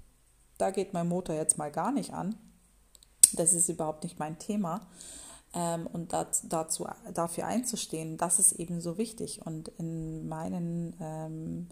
da 0.59 0.71
geht 0.71 0.95
mein 0.95 1.09
Motor 1.09 1.35
jetzt 1.35 1.59
mal 1.59 1.71
gar 1.71 1.91
nicht 1.91 2.15
an. 2.15 2.37
Das 3.33 3.53
ist 3.53 3.69
überhaupt 3.69 4.05
nicht 4.05 4.21
mein 4.21 4.39
Thema. 4.39 4.87
Ähm, 5.55 5.89
und 5.89 6.13
dazu, 6.13 6.87
dafür 7.13 7.47
einzustehen, 7.47 8.17
das 8.17 8.39
ist 8.39 8.53
eben 8.53 8.81
so 8.81 8.97
wichtig. 8.97 9.45
Und 9.45 9.69
in 9.77 10.29
meinen 10.29 10.95
ähm, 11.01 11.69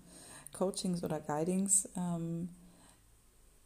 Coachings 0.52 1.04
oder 1.04 1.20
Guidings 1.20 1.88
ähm, 1.96 2.48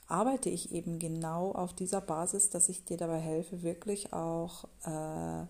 arbeite 0.09 0.51
ich 0.51 0.73
eben 0.73 0.99
genau 0.99 1.53
auf 1.53 1.73
dieser 1.73 2.03
Basis, 2.03 2.51
dass 2.51 2.69
ich 2.69 2.85
dir 2.85 2.99
dabei 2.99 3.19
helfe, 3.19 3.63
wirklich 3.63 4.13
auch 4.13 4.65
äh, 4.85 5.47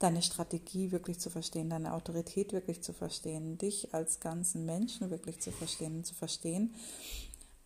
deine 0.00 0.22
Strategie 0.22 0.90
wirklich 0.90 1.20
zu 1.20 1.30
verstehen, 1.30 1.70
deine 1.70 1.94
Autorität 1.94 2.52
wirklich 2.52 2.82
zu 2.82 2.92
verstehen, 2.92 3.58
dich 3.58 3.94
als 3.94 4.18
ganzen 4.18 4.66
Menschen 4.66 5.10
wirklich 5.10 5.40
zu 5.40 5.52
verstehen 5.52 5.98
und 5.98 6.06
zu 6.06 6.14
verstehen, 6.14 6.74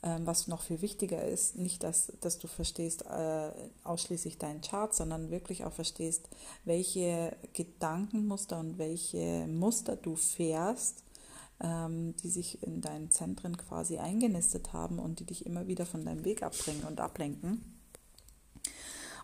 ähm, 0.03 0.27
was 0.27 0.49
noch 0.49 0.61
viel 0.61 0.83
wichtiger 0.83 1.25
ist, 1.27 1.57
nicht, 1.57 1.83
dass, 1.85 2.13
dass 2.21 2.39
du 2.39 2.49
verstehst 2.49 3.07
äh, 3.07 3.51
ausschließlich 3.85 4.37
deinen 4.37 4.61
Chart, 4.61 4.93
sondern 4.93 5.31
wirklich 5.31 5.65
auch 5.65 5.73
verstehst, 5.73 6.29
welche 6.65 7.35
Gedankenmuster 7.55 8.59
und 8.59 8.79
welche 8.79 9.47
Muster 9.47 9.97
du 9.97 10.17
fährst, 10.17 11.05
ähm, 11.61 12.17
die 12.17 12.29
sich 12.29 12.63
in 12.65 12.81
deinen 12.81 13.13
Zentren 13.13 13.57
quasi 13.57 13.99
eingenistet 13.99 14.73
haben 14.73 14.99
und 14.99 15.21
die 15.21 15.25
dich 15.25 15.47
immer 15.47 15.69
wieder 15.69 15.87
von 15.87 16.05
deinem 16.05 16.25
Weg 16.25 16.43
abbringen 16.43 16.85
und 16.85 17.01
ablenken. 17.01 17.74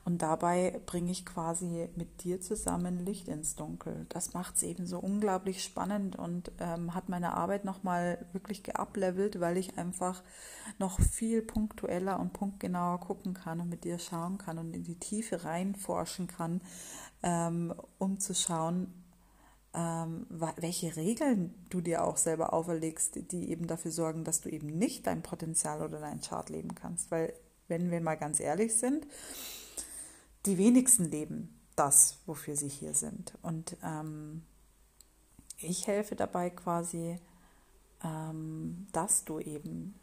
Und 0.05 0.23
dabei 0.23 0.81
bringe 0.87 1.11
ich 1.11 1.27
quasi 1.27 1.89
mit 1.95 2.25
dir 2.25 2.41
zusammen 2.41 3.05
Licht 3.05 3.29
ins 3.29 3.55
Dunkel. 3.55 4.07
Das 4.09 4.33
macht 4.33 4.57
es 4.57 4.63
eben 4.63 4.87
so 4.87 4.99
unglaublich 4.99 5.63
spannend 5.63 6.17
und 6.17 6.51
ähm, 6.59 6.95
hat 6.95 7.09
meine 7.09 7.35
Arbeit 7.35 7.65
nochmal 7.65 8.25
wirklich 8.33 8.63
geablevelt, 8.63 9.41
weil 9.41 9.59
ich 9.59 9.77
einfach 9.77 10.23
noch 10.79 10.99
viel 11.01 11.43
punktueller 11.43 12.19
und 12.19 12.33
punktgenauer 12.33 13.01
gucken 13.01 13.35
kann 13.35 13.61
und 13.61 13.69
mit 13.69 13.85
dir 13.85 13.99
schauen 13.99 14.39
kann 14.39 14.59
und 14.59 14.75
in 14.75 14.85
die 14.85 14.99
Tiefe 14.99 15.45
reinforschen 15.45 16.27
kann, 16.27 16.63
ähm, 17.23 17.75
um 17.99 18.19
zu 18.19 18.35
schauen, 18.35 18.93
ähm, 19.73 20.27
welche 20.31 20.97
Regeln 20.97 21.55
du 21.69 21.81
dir 21.81 22.05
auch 22.05 22.17
selber 22.17 22.53
auferlegst, 22.53 23.31
die 23.31 23.51
eben 23.51 23.67
dafür 23.67 23.91
sorgen, 23.91 24.25
dass 24.25 24.41
du 24.41 24.49
eben 24.49 24.67
nicht 24.67 25.07
dein 25.07 25.23
Potenzial 25.23 25.83
oder 25.83 26.01
dein 26.01 26.21
Chart 26.21 26.49
leben 26.49 26.75
kannst. 26.75 27.11
Weil, 27.11 27.35
wenn 27.69 27.91
wir 27.91 28.01
mal 28.01 28.17
ganz 28.17 28.41
ehrlich 28.41 28.77
sind, 28.77 29.07
die 30.47 30.59
wenigsten 30.59 31.05
leben 31.05 31.61
das, 31.77 32.19
wofür 32.27 32.57
sie 32.57 32.69
hier 32.69 32.95
sind. 32.95 33.33
Und 33.43 33.77
ähm, 33.83 34.43
ich 35.59 35.87
helfe 35.87 36.17
dabei 36.17 36.51
quasi, 36.51 37.19
ähm, 38.03 38.87
dass 38.93 39.25
du 39.25 39.39
eben 39.39 39.95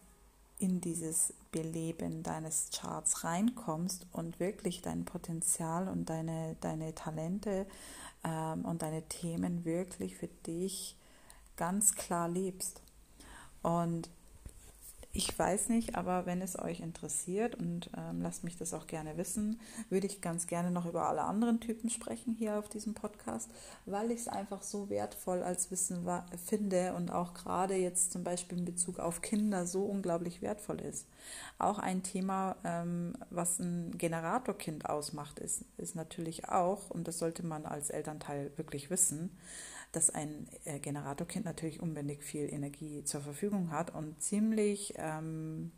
in 0.60 0.82
dieses 0.82 1.34
Beleben 1.52 2.24
deines 2.24 2.70
Charts 2.76 3.24
reinkommst 3.24 4.08
und 4.12 4.40
wirklich 4.40 4.82
dein 4.82 5.06
Potenzial 5.06 5.88
und 5.88 6.10
deine, 6.10 6.56
deine 6.62 6.96
Talente 6.96 7.68
ähm, 8.24 8.66
und 8.66 8.82
deine 8.82 9.04
Themen 9.04 9.66
wirklich 9.66 10.16
für 10.16 10.28
dich 10.28 10.98
ganz 11.56 11.94
klar 11.94 12.28
lebst. 12.28 12.82
Und 13.62 14.10
ich 15.18 15.38
weiß 15.38 15.70
nicht, 15.70 15.96
aber 15.96 16.28
wenn 16.28 16.44
es 16.44 16.60
euch 16.60 16.80
interessiert 16.80 17.56
und 17.56 17.90
ähm, 17.98 18.22
lasst 18.22 18.44
mich 18.44 18.56
das 18.56 18.76
auch 18.76 18.86
gerne 18.86 19.18
wissen, 19.18 19.60
würde 19.90 20.06
ich 20.06 20.22
ganz 20.22 20.46
gerne 20.46 20.70
noch 20.70 20.86
über 20.86 21.10
alle 21.10 21.24
anderen 21.24 21.60
Typen 21.60 21.90
sprechen 21.90 22.36
hier 22.38 22.60
auf 22.60 22.70
diesem 22.70 22.94
Podcast, 22.94 23.50
weil 23.88 24.12
ich 24.12 24.20
es 24.20 24.28
einfach 24.28 24.62
so 24.62 24.92
wertvoll 24.92 25.42
als 25.42 25.72
Wissen 25.72 26.08
finde 26.46 26.94
und 26.94 27.12
auch 27.12 27.34
gerade 27.34 27.74
jetzt 27.74 28.12
zum 28.12 28.24
Beispiel 28.24 28.60
in 28.60 28.66
Bezug 28.66 29.00
auf 29.00 29.24
Kinder 29.24 29.66
so 29.66 29.86
unglaublich 29.86 30.44
wertvoll 30.44 30.82
ist. 30.82 31.08
Auch 31.58 31.80
ein 31.80 32.04
Thema, 32.04 32.56
ähm, 32.64 33.18
was 33.32 33.58
ein 33.58 33.98
Generatorkind 33.98 34.88
ausmacht, 34.88 35.40
ist, 35.40 35.66
ist 35.78 35.96
natürlich 35.96 36.48
auch, 36.48 36.92
und 36.92 37.08
das 37.08 37.18
sollte 37.18 37.44
man 37.44 37.66
als 37.66 37.90
Elternteil 37.90 38.52
wirklich 38.56 38.92
wissen, 38.92 39.32
dass 39.98 40.12
ein 40.12 40.48
äh, 40.66 40.78
Generatorkind 40.78 41.44
natürlich 41.44 41.82
unbändig 41.82 42.24
viel 42.24 42.54
Energie 42.54 43.04
zur 43.04 43.22
Verfügung 43.22 43.72
hat 43.72 43.96
und 43.96 44.22
ziemlich, 44.22 44.94
ähm, 44.98 45.72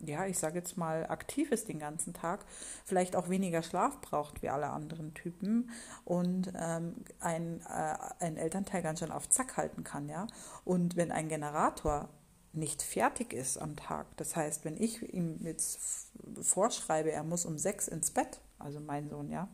ja, 0.00 0.26
ich 0.26 0.38
sage 0.38 0.58
jetzt 0.58 0.76
mal, 0.76 1.06
aktiv 1.08 1.52
ist 1.52 1.68
den 1.68 1.78
ganzen 1.78 2.14
Tag, 2.14 2.44
vielleicht 2.84 3.14
auch 3.14 3.28
weniger 3.28 3.62
Schlaf 3.62 4.00
braucht 4.00 4.42
wie 4.42 4.48
alle 4.48 4.70
anderen 4.70 5.14
Typen 5.14 5.70
und 6.04 6.52
ähm, 6.56 6.96
ein, 7.20 7.60
äh, 7.60 7.96
ein 8.18 8.36
Elternteil 8.36 8.82
ganz 8.82 8.98
schön 8.98 9.12
auf 9.12 9.28
Zack 9.28 9.56
halten 9.56 9.84
kann, 9.84 10.08
ja. 10.08 10.26
Und 10.64 10.96
wenn 10.96 11.12
ein 11.12 11.28
Generator 11.28 12.08
nicht 12.52 12.82
fertig 12.82 13.32
ist 13.32 13.56
am 13.58 13.76
Tag. 13.76 14.16
Das 14.16 14.34
heißt, 14.34 14.64
wenn 14.64 14.76
ich 14.76 15.14
ihm 15.14 15.38
jetzt 15.42 16.10
vorschreibe, 16.40 17.12
er 17.12 17.22
muss 17.22 17.46
um 17.46 17.56
sechs 17.56 17.86
ins 17.86 18.10
Bett, 18.10 18.40
also 18.58 18.80
mein 18.80 19.08
Sohn, 19.08 19.30
ja, 19.30 19.48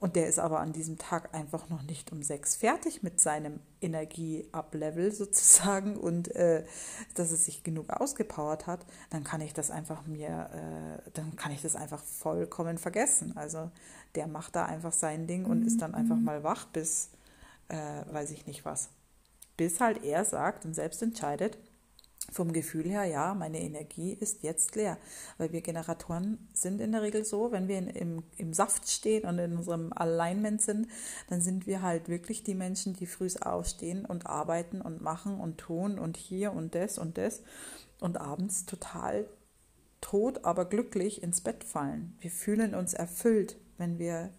und 0.00 0.14
der 0.14 0.28
ist 0.28 0.38
aber 0.38 0.60
an 0.60 0.72
diesem 0.72 0.96
Tag 0.96 1.34
einfach 1.34 1.68
noch 1.68 1.82
nicht 1.82 2.12
um 2.12 2.22
sechs 2.22 2.54
fertig 2.54 3.02
mit 3.02 3.20
seinem 3.20 3.58
Energie-Up-Level 3.80 5.12
sozusagen 5.12 5.96
und 5.96 6.34
äh, 6.36 6.64
dass 7.14 7.32
es 7.32 7.46
sich 7.46 7.64
genug 7.64 7.90
ausgepowert 7.90 8.68
hat, 8.68 8.86
dann 9.10 9.24
kann 9.24 9.40
ich 9.40 9.54
das 9.54 9.72
einfach 9.72 10.06
mir, 10.06 10.50
äh, 10.52 11.10
dann 11.14 11.34
kann 11.34 11.50
ich 11.50 11.62
das 11.62 11.74
einfach 11.74 12.02
vollkommen 12.02 12.78
vergessen. 12.78 13.36
Also 13.36 13.70
der 14.14 14.28
macht 14.28 14.54
da 14.54 14.66
einfach 14.66 14.92
sein 14.92 15.26
Ding 15.26 15.46
und 15.46 15.66
ist 15.66 15.82
dann 15.82 15.94
einfach 15.94 16.16
mhm. 16.16 16.24
mal 16.24 16.44
wach 16.44 16.66
bis, 16.66 17.10
äh, 17.68 17.76
weiß 18.12 18.30
ich 18.30 18.46
nicht 18.46 18.64
was. 18.64 18.90
Bis 19.56 19.80
halt 19.80 20.04
er 20.04 20.24
sagt 20.24 20.64
und 20.64 20.74
selbst 20.74 21.02
entscheidet, 21.02 21.58
vom 22.30 22.52
Gefühl 22.52 22.84
her, 22.84 23.04
ja, 23.04 23.34
meine 23.34 23.60
Energie 23.60 24.12
ist 24.12 24.42
jetzt 24.42 24.76
leer. 24.76 24.98
Weil 25.38 25.52
wir 25.52 25.60
Generatoren 25.60 26.48
sind 26.52 26.80
in 26.80 26.92
der 26.92 27.02
Regel 27.02 27.24
so, 27.24 27.52
wenn 27.52 27.68
wir 27.68 27.78
in, 27.78 27.88
im, 27.88 28.22
im 28.36 28.52
Saft 28.52 28.88
stehen 28.90 29.24
und 29.24 29.38
in 29.38 29.56
unserem 29.56 29.92
Alignment 29.94 30.60
sind, 30.60 30.88
dann 31.28 31.40
sind 31.40 31.66
wir 31.66 31.82
halt 31.82 32.08
wirklich 32.08 32.42
die 32.42 32.54
Menschen, 32.54 32.94
die 32.94 33.06
früh 33.06 33.28
aufstehen 33.40 34.06
und 34.06 34.26
arbeiten 34.26 34.80
und 34.80 35.02
machen 35.02 35.38
und 35.38 35.58
tun 35.58 35.98
und 35.98 36.16
hier 36.16 36.52
und 36.54 36.74
das 36.74 36.98
und 36.98 37.18
das 37.18 37.42
und 38.00 38.18
abends 38.18 38.64
total 38.64 39.26
tot, 40.00 40.44
aber 40.44 40.64
glücklich 40.64 41.22
ins 41.22 41.40
Bett 41.40 41.64
fallen. 41.64 42.16
Wir 42.20 42.30
fühlen 42.30 42.74
uns 42.74 42.94
erfüllt, 42.94 43.56
wenn 43.76 43.98
wir 43.98 44.30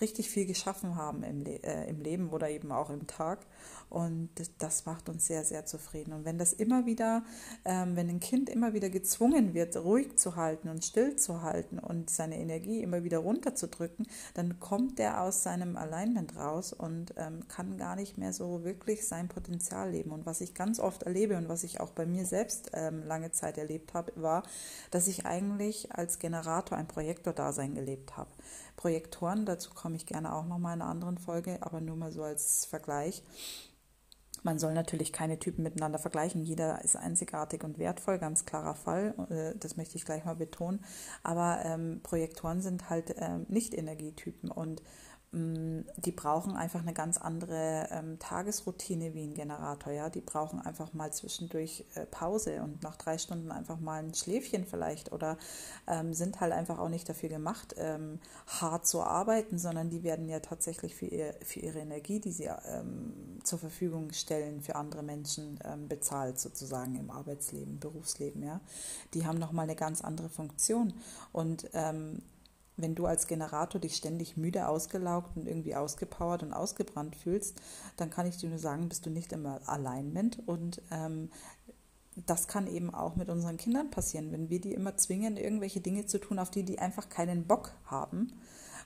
richtig 0.00 0.28
viel 0.30 0.46
geschaffen 0.46 0.96
haben 0.96 1.22
im, 1.22 1.40
Le 1.40 1.62
äh, 1.62 1.88
im 1.88 2.00
Leben 2.00 2.30
oder 2.30 2.50
eben 2.50 2.72
auch 2.72 2.90
im 2.90 3.06
Tag. 3.06 3.46
Und 3.90 4.30
das 4.58 4.86
macht 4.86 5.08
uns 5.08 5.26
sehr, 5.26 5.44
sehr 5.44 5.66
zufrieden. 5.66 6.12
Und 6.12 6.24
wenn 6.24 6.36
das 6.36 6.52
immer 6.52 6.84
wieder, 6.84 7.22
ähm, 7.64 7.94
wenn 7.94 8.08
ein 8.08 8.18
Kind 8.18 8.50
immer 8.50 8.72
wieder 8.72 8.90
gezwungen 8.90 9.54
wird, 9.54 9.76
ruhig 9.76 10.16
zu 10.18 10.34
halten 10.34 10.68
und 10.68 10.84
still 10.84 11.14
zu 11.14 11.42
halten 11.42 11.78
und 11.78 12.10
seine 12.10 12.38
Energie 12.38 12.82
immer 12.82 13.04
wieder 13.04 13.18
runterzudrücken, 13.18 14.06
dann 14.34 14.58
kommt 14.58 14.98
der 14.98 15.20
aus 15.20 15.44
seinem 15.44 15.76
Alignment 15.76 16.36
raus 16.36 16.72
und 16.72 17.14
ähm, 17.16 17.46
kann 17.46 17.76
gar 17.76 17.94
nicht 17.94 18.18
mehr 18.18 18.32
so 18.32 18.64
wirklich 18.64 19.06
sein 19.06 19.28
Potenzial 19.28 19.92
leben. 19.92 20.10
Und 20.10 20.26
was 20.26 20.40
ich 20.40 20.54
ganz 20.54 20.80
oft 20.80 21.04
erlebe 21.04 21.36
und 21.36 21.48
was 21.48 21.62
ich 21.62 21.80
auch 21.80 21.90
bei 21.90 22.04
mir 22.04 22.26
selbst 22.26 22.72
ähm, 22.72 23.04
lange 23.04 23.30
Zeit 23.30 23.58
erlebt 23.58 23.94
habe, 23.94 24.12
war, 24.16 24.42
dass 24.90 25.06
ich 25.06 25.24
eigentlich 25.24 25.92
als 25.92 26.18
Generator 26.18 26.76
ein 26.76 26.88
Projektor-Dasein 26.88 27.74
gelebt 27.74 28.16
habe. 28.16 28.30
Projektoren, 28.76 29.46
dazu 29.46 29.70
komme 29.70 29.96
ich 29.96 30.06
gerne 30.06 30.34
auch 30.34 30.46
nochmal 30.46 30.74
in 30.74 30.82
einer 30.82 30.90
anderen 30.90 31.18
Folge, 31.18 31.58
aber 31.60 31.80
nur 31.80 31.96
mal 31.96 32.12
so 32.12 32.22
als 32.22 32.64
Vergleich. 32.64 33.22
Man 34.44 34.58
soll 34.58 34.74
natürlich 34.74 35.12
keine 35.12 35.38
Typen 35.38 35.62
miteinander 35.62 35.98
vergleichen. 35.98 36.42
Jeder 36.42 36.84
ist 36.84 36.96
einzigartig 36.96 37.64
und 37.64 37.78
wertvoll, 37.78 38.18
ganz 38.18 38.44
klarer 38.44 38.74
Fall. 38.74 39.14
Äh, 39.30 39.58
das 39.58 39.78
möchte 39.78 39.96
ich 39.96 40.04
gleich 40.04 40.24
mal 40.26 40.36
betonen. 40.36 40.84
Aber 41.22 41.60
ähm, 41.64 42.00
Projektoren 42.02 42.60
sind 42.60 42.90
halt 42.90 43.14
ähm, 43.18 43.46
nicht 43.48 43.72
Energietypen 43.72 44.50
und 44.50 44.82
die 45.34 46.12
brauchen 46.12 46.56
einfach 46.56 46.80
eine 46.80 46.92
ganz 46.92 47.18
andere 47.18 47.88
ähm, 47.90 48.18
Tagesroutine 48.20 49.14
wie 49.14 49.24
ein 49.24 49.34
Generator. 49.34 49.92
Ja? 49.92 50.08
Die 50.08 50.20
brauchen 50.20 50.60
einfach 50.60 50.92
mal 50.92 51.12
zwischendurch 51.12 51.84
äh, 51.94 52.06
Pause 52.06 52.62
und 52.62 52.82
nach 52.82 52.96
drei 52.96 53.18
Stunden 53.18 53.50
einfach 53.50 53.80
mal 53.80 54.02
ein 54.02 54.14
Schläfchen 54.14 54.64
vielleicht 54.64 55.12
oder 55.12 55.36
ähm, 55.88 56.14
sind 56.14 56.40
halt 56.40 56.52
einfach 56.52 56.78
auch 56.78 56.88
nicht 56.88 57.08
dafür 57.08 57.28
gemacht, 57.28 57.74
ähm, 57.78 58.20
hart 58.46 58.86
zu 58.86 59.02
arbeiten, 59.02 59.58
sondern 59.58 59.90
die 59.90 60.04
werden 60.04 60.28
ja 60.28 60.38
tatsächlich 60.38 60.94
für, 60.94 61.06
ihr, 61.06 61.34
für 61.42 61.60
ihre 61.60 61.80
Energie, 61.80 62.20
die 62.20 62.32
sie 62.32 62.48
ähm, 62.68 63.40
zur 63.42 63.58
Verfügung 63.58 64.12
stellen, 64.12 64.60
für 64.60 64.76
andere 64.76 65.02
Menschen 65.02 65.58
ähm, 65.64 65.88
bezahlt 65.88 66.38
sozusagen 66.38 66.94
im 66.94 67.10
Arbeitsleben, 67.10 67.80
Berufsleben. 67.80 68.42
Ja? 68.44 68.60
Die 69.14 69.26
haben 69.26 69.38
nochmal 69.38 69.64
eine 69.64 69.76
ganz 69.76 70.00
andere 70.00 70.28
Funktion 70.28 70.94
und 71.32 71.68
ähm, 71.72 72.22
wenn 72.76 72.94
du 72.94 73.06
als 73.06 73.26
Generator 73.26 73.80
dich 73.80 73.96
ständig 73.96 74.36
müde, 74.36 74.68
ausgelaugt 74.68 75.36
und 75.36 75.46
irgendwie 75.46 75.76
ausgepowert 75.76 76.42
und 76.42 76.52
ausgebrannt 76.52 77.16
fühlst, 77.16 77.60
dann 77.96 78.10
kann 78.10 78.26
ich 78.26 78.36
dir 78.36 78.48
nur 78.48 78.58
sagen, 78.58 78.88
bist 78.88 79.06
du 79.06 79.10
nicht 79.10 79.32
im 79.32 79.46
Alignment 79.46 80.42
und 80.46 80.82
ähm, 80.90 81.30
das 82.26 82.46
kann 82.46 82.66
eben 82.66 82.94
auch 82.94 83.16
mit 83.16 83.28
unseren 83.28 83.56
Kindern 83.56 83.90
passieren, 83.90 84.30
wenn 84.32 84.48
wir 84.48 84.60
die 84.60 84.72
immer 84.72 84.96
zwingen, 84.96 85.36
irgendwelche 85.36 85.80
Dinge 85.80 86.06
zu 86.06 86.18
tun, 86.18 86.38
auf 86.38 86.50
die 86.50 86.62
die 86.62 86.78
einfach 86.78 87.08
keinen 87.08 87.46
Bock 87.46 87.72
haben 87.86 88.32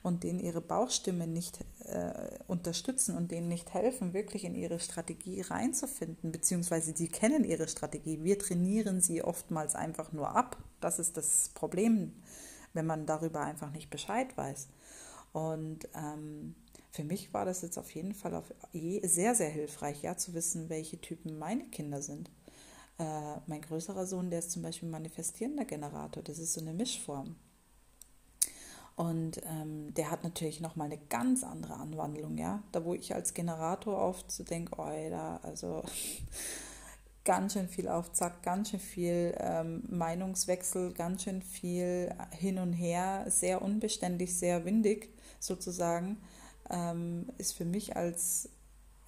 und 0.03 0.23
denen 0.23 0.39
ihre 0.39 0.61
Bauchstimme 0.61 1.27
nicht 1.27 1.61
äh, 1.85 2.39
unterstützen 2.47 3.17
und 3.17 3.31
denen 3.31 3.49
nicht 3.49 3.75
helfen, 3.75 4.15
wirklich 4.15 4.45
in 4.45 4.55
ihre 4.55 4.81
Strategie 4.81 5.41
reinzufinden, 5.43 6.33
beziehungsweise 6.33 6.93
die 6.93 7.09
kennen 7.09 7.45
ihre 7.45 7.69
Strategie. 7.69 8.23
Wir 8.23 8.39
trainieren 8.39 9.01
sie 9.01 9.23
oftmals 9.23 9.75
einfach 9.75 10.13
nur 10.13 10.35
ab. 10.35 10.57
Das 10.81 10.99
ist 10.99 11.17
das 11.17 11.51
Problem 11.55 12.13
wenn 12.73 12.87
man 12.87 13.07
darüber 13.07 13.41
einfach 13.41 13.71
nicht 13.71 13.91
Bescheid 13.91 14.37
weiß. 14.37 14.69
Und 15.33 15.89
ähm, 15.95 16.55
für 16.91 17.05
mich 17.05 17.33
war 17.35 17.45
das 17.45 17.63
jetzt 17.63 17.79
auf 17.79 17.91
jeden 17.91 18.15
Fall 18.15 18.35
auf 18.35 18.53
sehr, 19.03 19.35
sehr 19.35 19.51
hilfreich, 19.51 20.03
ja, 20.03 20.17
zu 20.17 20.35
wissen, 20.35 20.69
welche 20.69 21.01
Typen 21.01 21.39
meine 21.39 21.65
Kinder 21.65 22.03
sind. 22.03 22.31
Äh, 22.99 23.37
mein 23.47 23.61
größerer 23.61 24.07
Sohn, 24.07 24.31
der 24.31 24.41
ist 24.41 24.51
zum 24.51 24.63
Beispiel 24.63 24.89
manifestierender 24.89 25.65
Generator, 25.65 26.23
das 26.23 26.39
ist 26.39 26.55
so 26.55 26.61
eine 26.61 26.73
Mischform. 26.73 27.37
Und 28.97 29.41
ähm, 29.45 29.95
der 29.95 30.11
hat 30.11 30.25
natürlich 30.25 30.61
nochmal 30.61 30.87
eine 30.87 30.99
ganz 30.99 31.45
andere 31.45 31.75
Anwandlung, 31.75 32.37
ja. 32.37 32.65
Da 32.73 32.85
wo 32.85 32.95
ich 32.95 33.15
als 33.15 33.33
Generator 33.33 33.97
oft 33.97 34.33
so 34.33 34.43
denke, 34.43 34.73
oh, 34.77 34.91
da, 35.09 35.37
also 35.45 35.85
ganz 37.29 37.53
schön 37.53 37.69
viel 37.69 37.89
auf 37.89 38.11
Zack, 38.13 38.43
ganz 38.43 38.71
schön 38.71 38.81
viel 38.81 39.35
ähm, 39.39 39.83
Meinungswechsel, 39.87 40.95
ganz 40.95 41.25
schön 41.25 41.43
viel 41.43 42.11
hin 42.31 42.59
und 42.59 42.73
her, 42.73 43.27
sehr 43.29 43.61
unbeständig, 43.61 44.35
sehr 44.35 44.65
windig 44.65 45.11
sozusagen, 45.39 46.17
ähm, 46.71 47.27
ist 47.37 47.53
für 47.53 47.67
mich 47.67 47.97
als, 47.97 48.49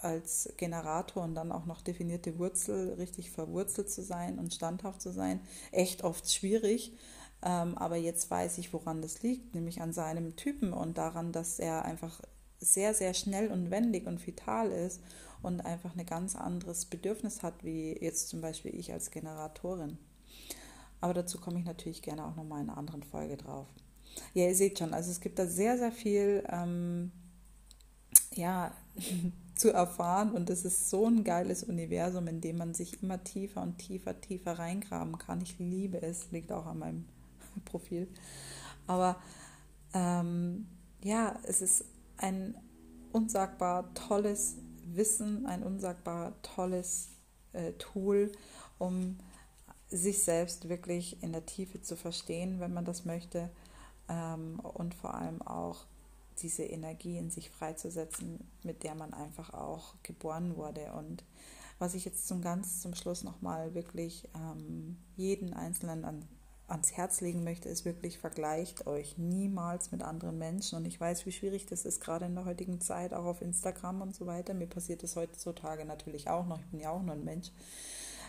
als 0.01 0.53
Generator 0.59 1.25
und 1.25 1.35
dann 1.35 1.51
auch 1.51 1.65
noch 1.65 1.81
definierte 1.81 2.39
Wurzel, 2.39 2.93
richtig 2.99 3.31
verwurzelt 3.31 3.89
zu 3.89 4.03
sein 4.03 4.39
und 4.39 4.53
standhaft 4.53 5.01
zu 5.01 5.13
sein, 5.13 5.41
echt 5.73 6.05
oft 6.05 6.31
schwierig. 6.31 6.93
Ähm, 7.43 7.79
aber 7.79 7.97
jetzt 7.97 8.31
weiß 8.31 8.59
ich, 8.59 8.75
woran 8.75 9.01
das 9.01 9.23
liegt, 9.23 9.55
nämlich 9.55 9.81
an 9.81 9.95
seinem 9.95 10.37
Typen 10.37 10.75
und 10.75 10.99
daran, 10.99 11.33
dass 11.33 11.59
er 11.59 11.87
einfach 11.87 12.21
sehr, 12.59 12.93
sehr 12.93 13.15
schnell 13.15 13.51
und 13.51 13.71
wendig 13.71 14.07
und 14.07 14.27
vital 14.27 14.71
ist 14.71 15.01
und 15.43 15.61
einfach 15.61 15.97
ein 15.97 16.07
ganz 16.07 16.37
anderes 16.37 16.85
Bedürfnis 16.85 17.43
hat, 17.43 17.65
wie 17.65 17.97
jetzt 18.01 18.29
zum 18.29 18.41
Beispiel 18.41 18.75
ich 18.75 18.93
als 18.93 19.11
Generatorin. 19.11 19.99
Aber 21.01 21.15
dazu 21.15 21.39
komme 21.39 21.59
ich 21.59 21.65
natürlich 21.65 22.03
gerne 22.03 22.27
auch 22.27 22.37
nochmal 22.37 22.63
in 22.63 22.69
einer 22.69 22.79
anderen 22.79 23.03
Folge 23.03 23.37
drauf. 23.37 23.67
Ja, 24.35 24.47
ihr 24.47 24.55
seht 24.55 24.79
schon, 24.79 24.93
also 24.93 25.11
es 25.11 25.21
gibt 25.21 25.39
da 25.39 25.47
sehr, 25.47 25.79
sehr 25.79 25.93
viel 25.93 26.45
ähm, 26.51 27.11
ja, 28.35 28.73
zu 29.55 29.73
erfahren 29.73 30.33
und 30.33 30.51
es 30.51 30.65
ist 30.65 30.91
so 30.91 31.07
ein 31.07 31.25
geiles 31.25 31.65
Universum, 31.65 32.27
in 32.29 32.41
dem 32.41 32.59
man 32.59 32.75
sich 32.75 33.03
immer 33.03 33.23
tiefer 33.23 33.63
und 33.63 33.79
tiefer, 33.79 34.21
tiefer 34.21 34.59
reingraben 34.59 35.19
kann. 35.19 35.41
Ich 35.41 35.59
liebe 35.59 36.03
es, 36.03 36.31
liegt 36.33 36.53
auch 36.53 36.67
an 36.67 36.79
meinem 36.79 37.05
Profil. 37.65 38.09
Aber 38.87 39.17
ähm, 39.95 40.67
ja, 41.03 41.39
es 41.45 41.63
ist 41.63 41.85
ein 42.17 42.57
unsagbar 43.13 43.93
tolles 43.95 44.57
Wissen, 44.97 45.47
ein 45.47 45.63
unsagbar 45.63 46.35
tolles 46.43 47.09
äh, 47.53 47.73
Tool, 47.73 48.33
um 48.79 49.19
sich 49.89 50.23
selbst 50.23 50.69
wirklich 50.69 51.23
in 51.23 51.33
der 51.33 51.47
Tiefe 51.47 51.83
zu 51.83 51.97
verstehen, 51.97 52.61
wenn 52.61 52.73
man 52.73 52.85
das 52.85 53.05
möchte, 53.05 53.51
ähm, 54.09 54.61
und 54.61 54.95
vor 54.95 55.15
allem 55.15 55.43
auch 55.43 55.85
diese 56.39 56.65
Energie 56.65 57.19
in 57.19 57.31
sich 57.31 57.51
freizusetzen, 57.51 58.41
mit 58.63 58.83
der 58.83 58.95
man 58.95 59.13
einfach 59.13 59.53
auch 59.53 59.95
geboren 60.03 60.57
wurde. 60.57 60.93
Und 60.93 61.25
was 61.79 61.95
ich 61.95 62.05
jetzt 62.05 62.29
zum 62.29 62.41
ganz 62.41 62.81
zum 62.81 62.95
Schluss 62.95 63.25
nochmal 63.25 63.75
wirklich 63.75 64.29
ähm, 64.35 64.97
jeden 65.17 65.55
Einzelnen 65.55 66.05
an, 66.05 66.25
ans 66.71 66.93
Herz 66.93 67.21
legen 67.21 67.45
möchte, 67.45 67.69
ist 67.69 67.85
wirklich, 67.85 68.19
vergleicht 68.19 68.87
euch 68.87 69.19
niemals 69.19 69.91
mit 69.93 70.03
anderen 70.03 70.39
Menschen. 70.39 70.79
Und 70.79 70.87
ich 70.87 71.01
weiß, 71.01 71.27
wie 71.27 71.33
schwierig 71.33 71.67
das 71.67 71.85
ist, 71.85 72.01
gerade 72.01 72.27
in 72.27 72.35
der 72.35 72.45
heutigen 72.45 72.81
Zeit, 72.81 73.13
auch 73.13 73.25
auf 73.25 73.43
Instagram 73.43 74.03
und 74.03 74.15
so 74.15 74.27
weiter. 74.27 74.55
Mir 74.55 74.69
passiert 74.69 75.03
das 75.03 75.17
heutzutage 75.17 75.85
natürlich 75.85 76.29
auch 76.29 76.47
noch. 76.47 76.61
Ich 76.61 76.67
bin 76.67 76.81
ja 76.81 76.91
auch 76.91 77.03
nur 77.03 77.15
ein 77.15 77.25
Mensch. 77.25 77.51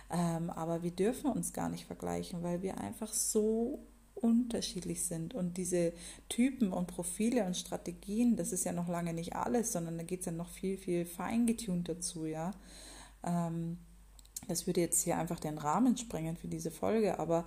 Ähm, 0.10 0.50
aber 0.50 0.84
wir 0.84 0.92
dürfen 0.92 1.32
uns 1.32 1.54
gar 1.54 1.70
nicht 1.70 1.86
vergleichen, 1.86 2.44
weil 2.44 2.62
wir 2.62 2.80
einfach 2.80 3.14
so 3.14 3.88
unterschiedlich 4.16 5.06
sind. 5.06 5.34
Und 5.34 5.58
diese 5.58 5.94
Typen 6.30 6.74
und 6.74 6.88
Profile 6.88 7.46
und 7.46 7.56
Strategien, 7.56 8.36
das 8.36 8.52
ist 8.52 8.66
ja 8.66 8.72
noch 8.72 8.88
lange 8.88 9.14
nicht 9.14 9.36
alles, 9.36 9.72
sondern 9.72 9.98
da 9.98 10.04
geht 10.04 10.22
es 10.22 10.26
ja 10.26 10.32
noch 10.32 10.50
viel, 10.50 10.78
viel 10.78 11.06
feingetunt 11.06 11.90
dazu, 11.90 12.26
ja. 12.26 12.52
Ähm, 13.24 13.78
das 14.48 14.66
würde 14.68 14.82
jetzt 14.82 15.04
hier 15.04 15.18
einfach 15.18 15.40
den 15.40 15.58
Rahmen 15.58 15.98
sprengen 15.98 16.36
für 16.36 16.48
diese 16.48 16.72
Folge, 16.72 17.20
aber 17.20 17.46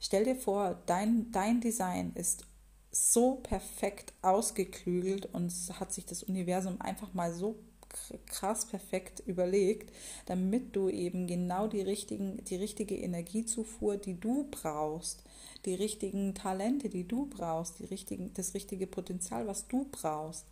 Stell 0.00 0.24
dir 0.24 0.36
vor, 0.36 0.80
dein, 0.86 1.30
dein 1.32 1.60
Design 1.60 2.12
ist 2.14 2.44
so 2.90 3.36
perfekt 3.36 4.12
ausgeklügelt 4.22 5.26
und 5.32 5.52
hat 5.78 5.92
sich 5.92 6.06
das 6.06 6.22
Universum 6.22 6.80
einfach 6.80 7.12
mal 7.14 7.32
so 7.32 7.56
krass 8.26 8.66
perfekt 8.66 9.20
überlegt, 9.26 9.92
damit 10.26 10.76
du 10.76 10.88
eben 10.88 11.26
genau 11.26 11.66
die, 11.66 11.80
richtigen, 11.80 12.42
die 12.44 12.56
richtige 12.56 12.96
Energiezufuhr, 12.96 13.96
die 13.96 14.18
du 14.18 14.46
brauchst, 14.50 15.24
die 15.64 15.74
richtigen 15.74 16.34
Talente, 16.34 16.88
die 16.88 17.06
du 17.06 17.26
brauchst, 17.26 17.78
die 17.78 17.86
richtigen, 17.86 18.32
das 18.34 18.54
richtige 18.54 18.86
Potenzial, 18.86 19.46
was 19.46 19.68
du 19.68 19.86
brauchst 19.90 20.46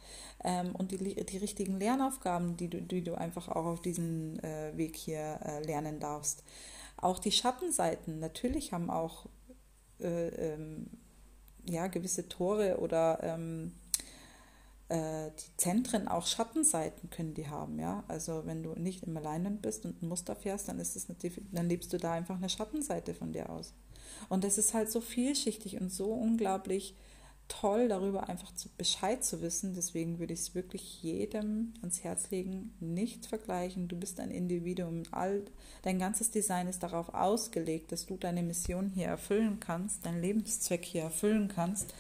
ähm, 0.44 0.74
und 0.74 0.92
die, 0.92 0.96
die 0.96 1.38
richtigen 1.38 1.78
Lernaufgaben, 1.78 2.56
die 2.56 2.68
du, 2.68 2.80
die 2.80 3.02
du 3.02 3.14
einfach 3.14 3.48
auch 3.48 3.66
auf 3.66 3.82
diesem 3.82 4.38
äh, 4.40 4.76
Weg 4.76 4.96
hier 4.96 5.38
äh, 5.44 5.64
lernen 5.64 6.00
darfst. 6.00 6.42
Auch 6.96 7.18
die 7.18 7.32
Schattenseiten, 7.32 8.18
natürlich 8.18 8.72
haben 8.72 8.90
auch 8.90 9.26
äh, 10.00 10.28
ähm, 10.28 10.86
ja, 11.68 11.86
gewisse 11.88 12.28
Tore 12.28 12.78
oder 12.78 13.18
ähm, 13.22 13.72
äh, 14.88 15.30
die 15.30 15.56
Zentren 15.56 16.06
auch 16.06 16.26
Schattenseiten 16.26 17.10
können 17.10 17.34
die 17.34 17.48
haben, 17.48 17.78
ja. 17.78 18.04
Also 18.08 18.42
wenn 18.46 18.62
du 18.62 18.74
nicht 18.74 19.02
im 19.02 19.16
Alignment 19.16 19.62
bist 19.62 19.84
und 19.84 20.00
ein 20.02 20.08
Muster 20.08 20.36
fährst, 20.36 20.68
dann 20.68 20.78
ist 20.78 20.94
es 20.94 21.06
dann 21.52 21.68
lebst 21.68 21.92
du 21.92 21.98
da 21.98 22.12
einfach 22.12 22.36
eine 22.36 22.48
Schattenseite 22.48 23.14
von 23.14 23.32
dir 23.32 23.50
aus. 23.50 23.74
Und 24.28 24.44
das 24.44 24.58
ist 24.58 24.74
halt 24.74 24.90
so 24.90 25.00
vielschichtig 25.00 25.80
und 25.80 25.92
so 25.92 26.12
unglaublich 26.12 26.94
toll, 27.48 27.88
darüber 27.88 28.28
einfach 28.28 28.52
zu, 28.54 28.68
Bescheid 28.76 29.24
zu 29.24 29.40
wissen. 29.42 29.74
Deswegen 29.74 30.18
würde 30.18 30.34
ich 30.34 30.40
es 30.40 30.54
wirklich 30.54 31.02
jedem 31.02 31.74
ans 31.80 32.02
Herz 32.04 32.30
legen, 32.30 32.74
nicht 32.80 33.26
vergleichen. 33.26 33.88
Du 33.88 33.96
bist 33.96 34.20
ein 34.20 34.30
Individuum. 34.30 35.04
All, 35.10 35.44
dein 35.82 35.98
ganzes 35.98 36.30
Design 36.30 36.68
ist 36.68 36.82
darauf 36.82 37.14
ausgelegt, 37.14 37.92
dass 37.92 38.06
du 38.06 38.16
deine 38.16 38.42
Mission 38.42 38.90
hier 38.94 39.06
erfüllen 39.06 39.60
kannst, 39.60 40.04
deinen 40.06 40.20
Lebenszweck 40.20 40.84
hier 40.84 41.02
erfüllen 41.02 41.48
kannst. 41.48 41.94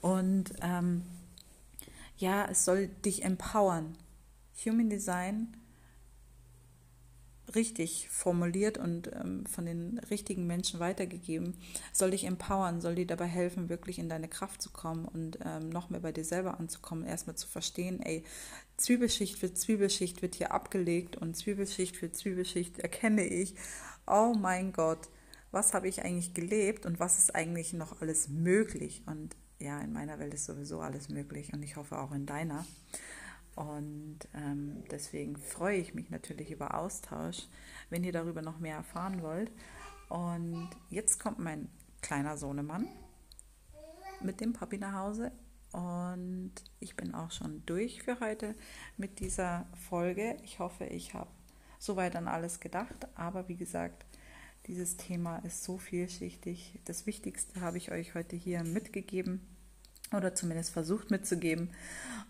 Und 0.00 0.52
ähm, 0.62 1.02
ja, 2.18 2.46
es 2.50 2.64
soll 2.64 2.88
dich 3.04 3.24
empowern. 3.24 3.96
Human 4.64 4.88
Design 4.88 5.56
richtig 7.54 8.08
formuliert 8.10 8.78
und 8.78 9.10
ähm, 9.12 9.46
von 9.46 9.66
den 9.66 9.98
richtigen 10.10 10.46
Menschen 10.46 10.80
weitergegeben, 10.80 11.54
soll 11.92 12.10
dich 12.10 12.24
empowern, 12.24 12.80
soll 12.80 12.94
dir 12.94 13.06
dabei 13.06 13.26
helfen, 13.26 13.68
wirklich 13.68 13.98
in 13.98 14.08
deine 14.08 14.28
Kraft 14.28 14.60
zu 14.62 14.70
kommen 14.70 15.06
und 15.06 15.38
ähm, 15.44 15.68
noch 15.68 15.90
mehr 15.90 16.00
bei 16.00 16.12
dir 16.12 16.24
selber 16.24 16.58
anzukommen, 16.58 17.04
erstmal 17.04 17.36
zu 17.36 17.46
verstehen, 17.46 18.00
ey, 18.00 18.24
Zwiebelschicht 18.76 19.38
für 19.38 19.54
Zwiebelschicht 19.54 20.22
wird 20.22 20.34
hier 20.34 20.52
abgelegt 20.52 21.16
und 21.16 21.36
Zwiebelschicht 21.36 21.96
für 21.96 22.12
Zwiebelschicht 22.12 22.78
erkenne 22.78 23.24
ich, 23.24 23.54
oh 24.06 24.34
mein 24.38 24.72
Gott, 24.72 25.08
was 25.50 25.72
habe 25.72 25.88
ich 25.88 26.04
eigentlich 26.04 26.34
gelebt 26.34 26.84
und 26.84 27.00
was 27.00 27.18
ist 27.18 27.34
eigentlich 27.34 27.72
noch 27.72 28.00
alles 28.02 28.28
möglich? 28.28 29.02
Und 29.06 29.34
ja, 29.58 29.80
in 29.80 29.92
meiner 29.92 30.18
Welt 30.18 30.34
ist 30.34 30.44
sowieso 30.44 30.80
alles 30.80 31.08
möglich 31.08 31.52
und 31.52 31.62
ich 31.62 31.76
hoffe 31.76 31.98
auch 31.98 32.12
in 32.12 32.26
deiner. 32.26 32.66
Und 33.56 34.18
ähm, 34.34 34.84
deswegen 34.90 35.36
freue 35.36 35.78
ich 35.78 35.94
mich 35.94 36.10
natürlich 36.10 36.50
über 36.50 36.74
Austausch, 36.74 37.48
wenn 37.88 38.04
ihr 38.04 38.12
darüber 38.12 38.42
noch 38.42 38.58
mehr 38.58 38.76
erfahren 38.76 39.22
wollt. 39.22 39.50
Und 40.10 40.68
jetzt 40.90 41.18
kommt 41.18 41.38
mein 41.38 41.68
kleiner 42.02 42.36
Sohnemann 42.36 42.86
mit 44.20 44.40
dem 44.40 44.52
Papi 44.52 44.76
nach 44.76 44.92
Hause. 44.92 45.32
Und 45.72 46.52
ich 46.80 46.96
bin 46.96 47.14
auch 47.14 47.30
schon 47.30 47.64
durch 47.64 48.02
für 48.02 48.20
heute 48.20 48.54
mit 48.98 49.20
dieser 49.20 49.66
Folge. 49.88 50.36
Ich 50.42 50.58
hoffe, 50.58 50.84
ich 50.84 51.14
habe 51.14 51.30
soweit 51.78 52.14
an 52.14 52.28
alles 52.28 52.60
gedacht. 52.60 53.08
Aber 53.14 53.48
wie 53.48 53.56
gesagt, 53.56 54.04
dieses 54.66 54.98
Thema 54.98 55.38
ist 55.38 55.64
so 55.64 55.78
vielschichtig. 55.78 56.78
Das 56.84 57.06
Wichtigste 57.06 57.62
habe 57.62 57.78
ich 57.78 57.90
euch 57.90 58.14
heute 58.14 58.36
hier 58.36 58.64
mitgegeben 58.64 59.40
oder 60.12 60.34
zumindest 60.34 60.72
versucht 60.72 61.10
mitzugeben. 61.10 61.70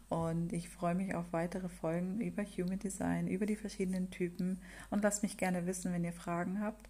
Und 0.09 0.53
ich 0.53 0.69
freue 0.69 0.95
mich 0.95 1.15
auf 1.15 1.33
weitere 1.33 1.69
Folgen 1.69 2.21
über 2.21 2.45
Human 2.45 2.79
Design, 2.79 3.27
über 3.27 3.47
die 3.47 3.57
verschiedenen 3.57 4.11
Typen. 4.11 4.61
Und 4.91 5.03
lasst 5.03 5.23
mich 5.23 5.37
gerne 5.37 5.67
wissen, 5.67 5.93
wenn 5.93 6.05
ihr 6.05 6.13
Fragen 6.13 6.61
habt. 6.61 6.89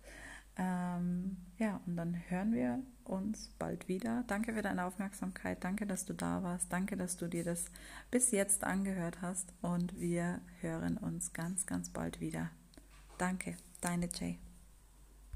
Ähm, 0.59 1.37
ja, 1.59 1.81
und 1.87 1.97
dann 1.97 2.17
hören 2.29 2.55
wir 2.55 2.83
uns 3.05 3.51
bald 3.59 3.89
wieder. 3.89 4.25
Danke 4.27 4.55
für 4.55 4.63
deine 4.63 4.85
Aufmerksamkeit. 4.85 5.63
Danke, 5.63 5.87
dass 5.87 6.05
du 6.05 6.15
da 6.15 6.43
warst. 6.43 6.73
Danke, 6.73 6.97
dass 6.97 7.17
du 7.17 7.29
dir 7.29 7.45
das 7.45 7.67
bis 8.11 8.31
jetzt 8.31 8.65
angehört 8.65 9.21
hast. 9.23 9.53
Und 9.61 9.99
wir 10.01 10.41
hören 10.61 10.97
uns 10.97 11.33
ganz, 11.33 11.67
ganz 11.67 11.91
bald 11.91 12.21
wieder. 12.21 12.51
Danke, 13.19 13.57
deine 13.81 14.09
Jay. 14.13 14.46